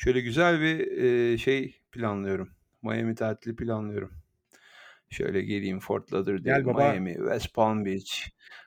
Şöyle 0.00 0.20
güzel 0.20 0.60
bir, 0.60 0.78
eee, 0.78 1.38
şey 1.38 1.80
planlıyorum. 1.92 2.50
Miami 2.82 3.14
tatili 3.14 3.56
planlıyorum. 3.56 4.12
Şöyle 5.10 5.42
geleyim 5.42 5.80
Fort 5.80 6.12
Lauderdale, 6.12 6.42
Gel 6.54 6.64
baba. 6.66 6.92
Miami, 6.92 7.14
West 7.14 7.54
Palm 7.54 7.84
Beach. 7.84 8.10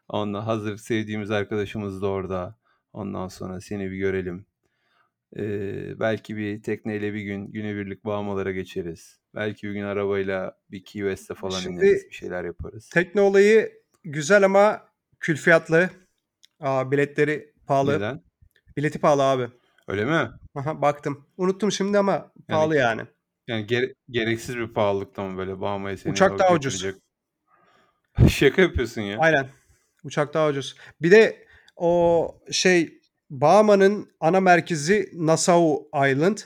Onunla 0.07 0.47
hazır 0.47 0.77
sevdiğimiz 0.77 1.31
arkadaşımız 1.31 2.01
da 2.01 2.07
orada. 2.07 2.59
Ondan 2.93 3.27
sonra 3.27 3.61
seni 3.61 3.91
bir 3.91 3.97
görelim. 3.97 4.45
Eee, 5.35 5.95
belki 5.99 6.37
bir 6.37 6.61
tekneyle 6.63 7.13
bir 7.13 7.21
gün 7.21 7.51
günübirlik 7.51 8.05
Bahamalara 8.05 8.51
geçeriz. 8.51 9.19
Belki 9.35 9.67
bir 9.67 9.73
gün 9.73 9.83
arabayla 9.83 10.57
bir 10.71 10.83
Key 10.83 11.01
West'e 11.01 11.33
falan 11.33 11.51
ineriz. 11.61 11.63
Şimdi 11.63 12.09
Bir 12.09 12.15
şeyler 12.15 12.45
yaparız. 12.45 12.89
tekne 12.93 13.21
olayı 13.21 13.71
güzel 14.03 14.45
ama 14.45 14.87
külfiyatlı. 15.19 15.89
Aaa, 16.59 16.91
biletleri 16.91 17.53
pahalı. 17.67 17.95
Neden? 17.95 18.21
Bileti 18.77 18.99
pahalı 18.99 19.23
abi. 19.23 19.47
Öyle 19.87 20.05
mi? 20.05 20.29
Hı, 20.57 20.81
baktım. 20.81 21.25
Unuttum 21.37 21.71
şimdi 21.71 21.97
ama 21.97 22.11
Yani 22.11 22.31
pahalı 22.49 22.75
yani. 22.75 23.01
yani 23.47 23.67
gere 23.67 23.93
gereksiz 24.09 24.57
bir 24.57 24.67
pahalılıkta 24.73 25.23
mı 25.23 25.37
böyle 25.37 25.61
Bahama'ya 25.61 25.97
seni 25.97 26.13
Uçak 26.13 26.39
daha 26.39 26.53
ucuz. 26.53 26.73
götürecek? 26.73 27.01
Şaka 28.29 28.61
yapıyorsun 28.61 29.01
ya. 29.01 29.17
Aynen. 29.19 29.47
Uçak 30.03 30.33
daha 30.33 30.47
ucuz. 30.49 30.75
Bir 31.01 31.11
de 31.11 31.45
o 31.75 32.35
şey 32.51 33.01
Bahama'nın 33.29 34.11
ana 34.19 34.39
merkezi 34.39 35.09
Nassau 35.13 35.87
Island. 36.11 36.37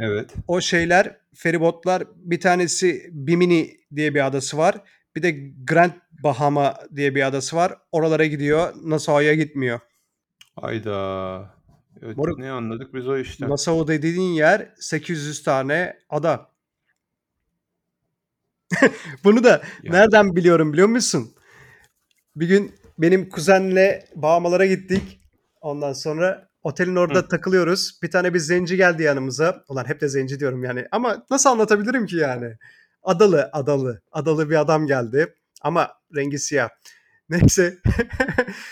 Evet. 0.00 0.34
O 0.48 0.60
şeyler, 0.60 1.16
feribotlar 1.34 2.02
bir 2.16 2.40
tanesi 2.40 3.08
Bimini 3.12 3.76
diye 3.96 4.14
bir 4.14 4.26
adası 4.26 4.58
var. 4.58 4.76
Bir 5.16 5.22
de 5.22 5.30
Grand 5.64 5.92
Bahama 6.22 6.74
diye 6.96 7.14
bir 7.14 7.26
adası 7.26 7.56
var. 7.56 7.74
Oralara 7.92 8.26
gidiyor. 8.26 8.72
Nassau'ya 8.82 9.34
gitmiyor. 9.34 9.80
Hayda. 10.60 11.54
Evet, 12.02 12.16
Moruk 12.16 12.38
ne 12.38 12.50
anladık 12.50 12.94
biz 12.94 13.08
o 13.08 13.18
işten? 13.18 13.50
Nassau 13.50 13.88
dediğin 13.88 14.32
yer 14.32 14.74
800 14.80 15.42
tane 15.42 15.98
ada. 16.08 16.50
Bunu 19.24 19.44
da 19.44 19.62
Ya. 19.82 19.92
nereden 19.92 20.36
biliyorum 20.36 20.72
biliyor 20.72 20.88
musun? 20.88 21.34
Bir 22.36 22.48
gün 22.48 22.74
benim 22.98 23.28
kuzenle 23.28 24.04
Bahamalara 24.14 24.66
gittik. 24.66 25.20
Ondan 25.60 25.92
sonra 25.92 26.48
otelin 26.62 26.96
orada 26.96 27.18
Hı. 27.18 27.28
takılıyoruz. 27.28 27.98
Bir 28.02 28.10
tane 28.10 28.34
bir 28.34 28.38
zenci 28.38 28.76
geldi 28.76 29.02
yanımıza. 29.02 29.64
Ulan 29.68 29.84
hep 29.84 30.00
de 30.00 30.08
zenci 30.08 30.40
diyorum 30.40 30.64
yani. 30.64 30.86
Ama 30.92 31.26
nasıl 31.30 31.50
anlatabilirim 31.50 32.06
ki 32.06 32.16
yani? 32.16 32.56
Adalı, 33.02 33.50
adalı. 33.52 34.00
Adalı 34.12 34.50
bir 34.50 34.60
adam 34.60 34.86
geldi. 34.86 35.34
Ama 35.62 35.90
rengi 36.16 36.38
siyah. 36.38 36.68
Neyse. 37.28 37.78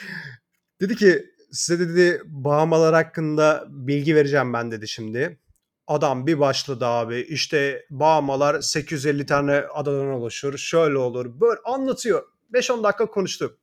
dedi 0.81 0.97
ki 0.97 1.25
size 1.51 1.89
dedi 1.89 2.23
Bahamalar 2.25 2.95
hakkında 2.95 3.65
bilgi 3.69 4.17
vereceğim 4.17 4.53
ben 4.53 4.71
dedi 4.71 4.89
şimdi. 4.89 5.39
Adam 5.87 6.27
bir 6.27 6.41
başladı 6.41 6.87
abi. 6.87 7.21
İşte 7.21 7.87
Bahamalar 7.91 8.61
850 8.61 9.27
tane 9.27 9.53
adadan 9.75 10.07
oluşur. 10.07 10.59
Şöyle 10.59 10.99
olur. 10.99 11.41
Böyle 11.41 11.61
anlatıyor. 11.65 12.23
5-10 12.53 12.83
dakika 12.83 13.07
konuştu. 13.07 13.59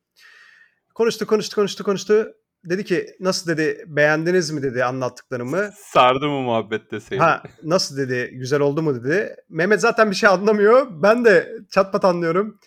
Konuştu, 0.94 1.26
konuştu, 1.26 1.54
konuştu, 1.54 1.84
konuştu. 1.84 2.32
Dedi 2.64 2.84
ki 2.84 3.16
nasıl 3.20 3.50
dedi 3.50 3.84
beğendiniz 3.86 4.50
mi 4.50 4.62
dedi 4.62 4.84
anlattıklarımı. 4.84 5.70
Sardı 5.76 6.28
mı 6.28 6.40
muhabbet 6.40 6.90
deseydin? 6.90 7.22
Ha 7.22 7.42
nasıl 7.62 7.96
dedi 7.96 8.30
güzel 8.32 8.60
oldu 8.60 8.82
mu 8.82 8.94
dedi. 8.94 9.36
Mehmet 9.48 9.80
zaten 9.80 10.10
bir 10.10 10.16
şey 10.16 10.28
anlamıyor. 10.28 10.86
Ben 10.90 11.24
de 11.24 11.52
çat 11.70 11.92
pat 11.92 12.04
anlıyorum. 12.04 12.60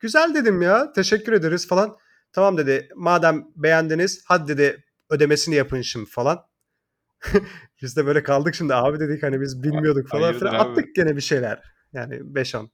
Güzel 0.00 0.34
dedim 0.34 0.62
ya 0.62 0.92
teşekkür 0.92 1.32
ederiz 1.32 1.68
falan. 1.68 1.96
Tamam 2.34 2.58
dedi 2.58 2.88
madem 2.96 3.46
beğendiniz 3.56 4.24
hadi 4.26 4.48
dedi 4.48 4.84
ödemesini 5.10 5.54
yapın 5.54 5.80
şimdi 5.82 6.10
falan. 6.10 6.38
biz 7.82 7.96
de 7.96 8.06
böyle 8.06 8.22
kaldık 8.22 8.54
şimdi 8.54 8.74
abi 8.74 9.00
dedik 9.00 9.22
hani 9.22 9.40
biz 9.40 9.62
bilmiyorduk 9.62 10.08
falan 10.08 10.22
Hayırdır 10.22 10.38
filan. 10.38 10.54
abi? 10.54 10.60
Attık 10.70 10.94
gene 10.94 11.16
bir 11.16 11.20
şeyler. 11.20 11.62
Yani 11.92 12.20
5-10. 12.36 12.70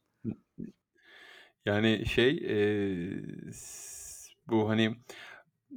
Yani 1.66 2.07
şey 2.07 2.37
s- 3.53 4.31
bu 4.49 4.68
hani 4.68 4.96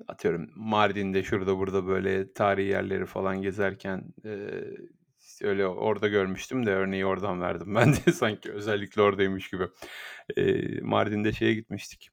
atıyorum 0.08 0.52
Mardin'de 0.56 1.24
şurada 1.24 1.58
burada 1.58 1.88
böyle 1.88 2.34
tarihi 2.34 2.68
yerleri 2.70 3.06
falan 3.06 3.42
gezerken 3.42 4.04
işte 5.20 5.48
öyle 5.48 5.68
orada 5.68 6.08
görmüştüm 6.08 6.66
de 6.66 6.72
örneği 6.72 7.06
oradan 7.06 7.42
verdim. 7.42 7.76
Ben 7.76 7.94
de 7.94 8.12
sanki 8.14 8.52
özellikle 8.52 9.02
oradaymış 9.02 9.50
gibi. 9.50 9.68
Eee, 10.38 10.82
Mardin'de 10.82 11.34
şeye 11.34 11.54
gitmiştik. 11.54 12.10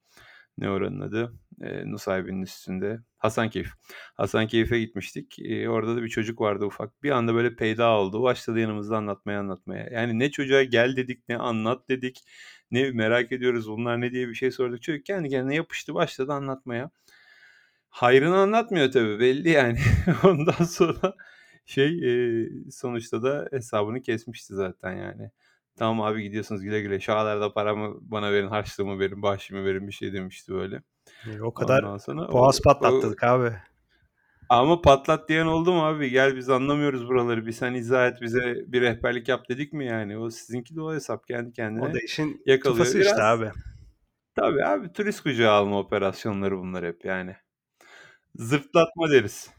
Ne 0.61 0.71
oranın 0.71 1.01
adı? 1.01 1.35
Eee 1.63 1.85
Nusaybin'in 1.93 2.43
üstünde. 2.43 3.01
Hasankeyf. 3.19 3.69
Hasankeyf'e 4.17 4.81
gitmiştik. 4.81 5.39
Eee, 5.39 5.69
orada 5.69 5.97
da 5.97 6.03
bir 6.03 6.09
çocuk 6.09 6.41
vardı 6.41 6.67
ufak. 6.67 7.03
Bir 7.03 7.11
anda 7.11 7.35
böyle 7.35 7.57
peyda 7.57 7.91
oldu. 7.91 8.23
Başladı 8.23 8.61
yanımızda 8.61 8.97
anlatmaya 8.97 9.41
anlatmaya. 9.41 9.89
Yani 9.93 10.19
ne 10.19 10.31
çocuğa 10.31 10.63
gel 10.63 10.97
dedik 10.97 11.29
ne 11.29 11.39
anlat 11.39 11.89
dedik. 11.89 12.25
Ne 12.71 12.91
merak 12.91 13.33
ediyoruz 13.33 13.69
bunlar 13.71 14.01
ne 14.01 14.13
diye 14.13 14.29
bir 14.29 14.35
şey 14.35 14.51
sorduk. 14.51 14.83
Çocuk 14.83 15.07
kendi 15.07 15.29
kendine 15.31 15.55
yapıştı 15.55 15.95
başladı 15.95 16.33
anlatmaya. 16.33 16.91
Hayrını 17.91 18.37
anlatmıyor 18.37 18.93
tabii 18.93 19.21
belli 19.21 19.49
yani. 19.51 19.79
Ondan 20.25 20.65
sonra 20.65 21.15
şey 21.67 21.99
eee, 21.99 22.51
sonuçta 22.71 23.23
da 23.23 23.49
hesabını 23.53 24.03
kesmişti 24.03 24.55
zaten 24.55 24.93
yani. 24.93 25.31
Tamam 25.81 26.01
abi 26.07 26.23
gidiyorsunuz 26.23 26.63
güle 26.63 26.81
güle. 26.81 27.01
Şu 27.01 27.13
da 27.13 27.53
paramı 27.53 27.99
bana 28.01 28.33
verin, 28.33 28.49
harçlığımı 28.49 28.99
verin, 28.99 29.23
bahşişimi 29.23 29.65
verin 29.65 29.87
bir 29.87 29.93
şey 29.93 30.13
demişti 30.13 30.53
böyle. 30.53 30.83
E, 31.27 31.41
O 31.43 31.55
kadar 31.55 31.83
Ondan 31.83 31.99
sonra 31.99 32.29
o, 32.29 32.33
boğaz 32.33 32.61
o 32.61 32.63
patlattık 32.63 33.25
abi. 33.25 33.53
ama 34.49 34.81
patlat 34.83 35.29
diyen 35.29 35.47
oldu 35.47 35.73
mu 35.73 35.87
abi? 35.87 36.11
Gel 36.11 36.37
biz 36.37 36.51
anlamıyoruz 36.51 37.09
buraları. 37.09 37.47
Bir 37.47 37.53
sen 37.53 37.75
izah 37.75 38.07
et 38.07 38.21
bize 38.21 38.55
bir 38.67 38.81
rehberlik 38.81 39.29
yap 39.29 39.49
dedik 39.49 39.73
mi 39.73 39.87
yani? 39.87 40.19
O 40.19 40.31
sizinki 40.31 40.77
de 40.77 40.81
o 40.83 40.95
hesap 40.95 41.27
kendi 41.27 41.49
O 41.49 41.53
kendine 41.53 41.95
da 41.95 41.99
işin 42.05 42.43
yakalıyor. 42.47 42.79
tufası 42.85 42.99
işte 42.99 43.13
Biraz 43.17 43.41
abi. 43.41 43.51
tabii 44.35 44.65
abi 44.65 44.93
turist 44.93 45.23
kucağı 45.23 45.53
alma 45.53 45.79
operasyonları 45.79 46.59
bunlar 46.59 46.85
hep 46.85 47.05
yani. 47.05 47.37
Zırtlatma 48.35 49.11
deriz. 49.11 49.51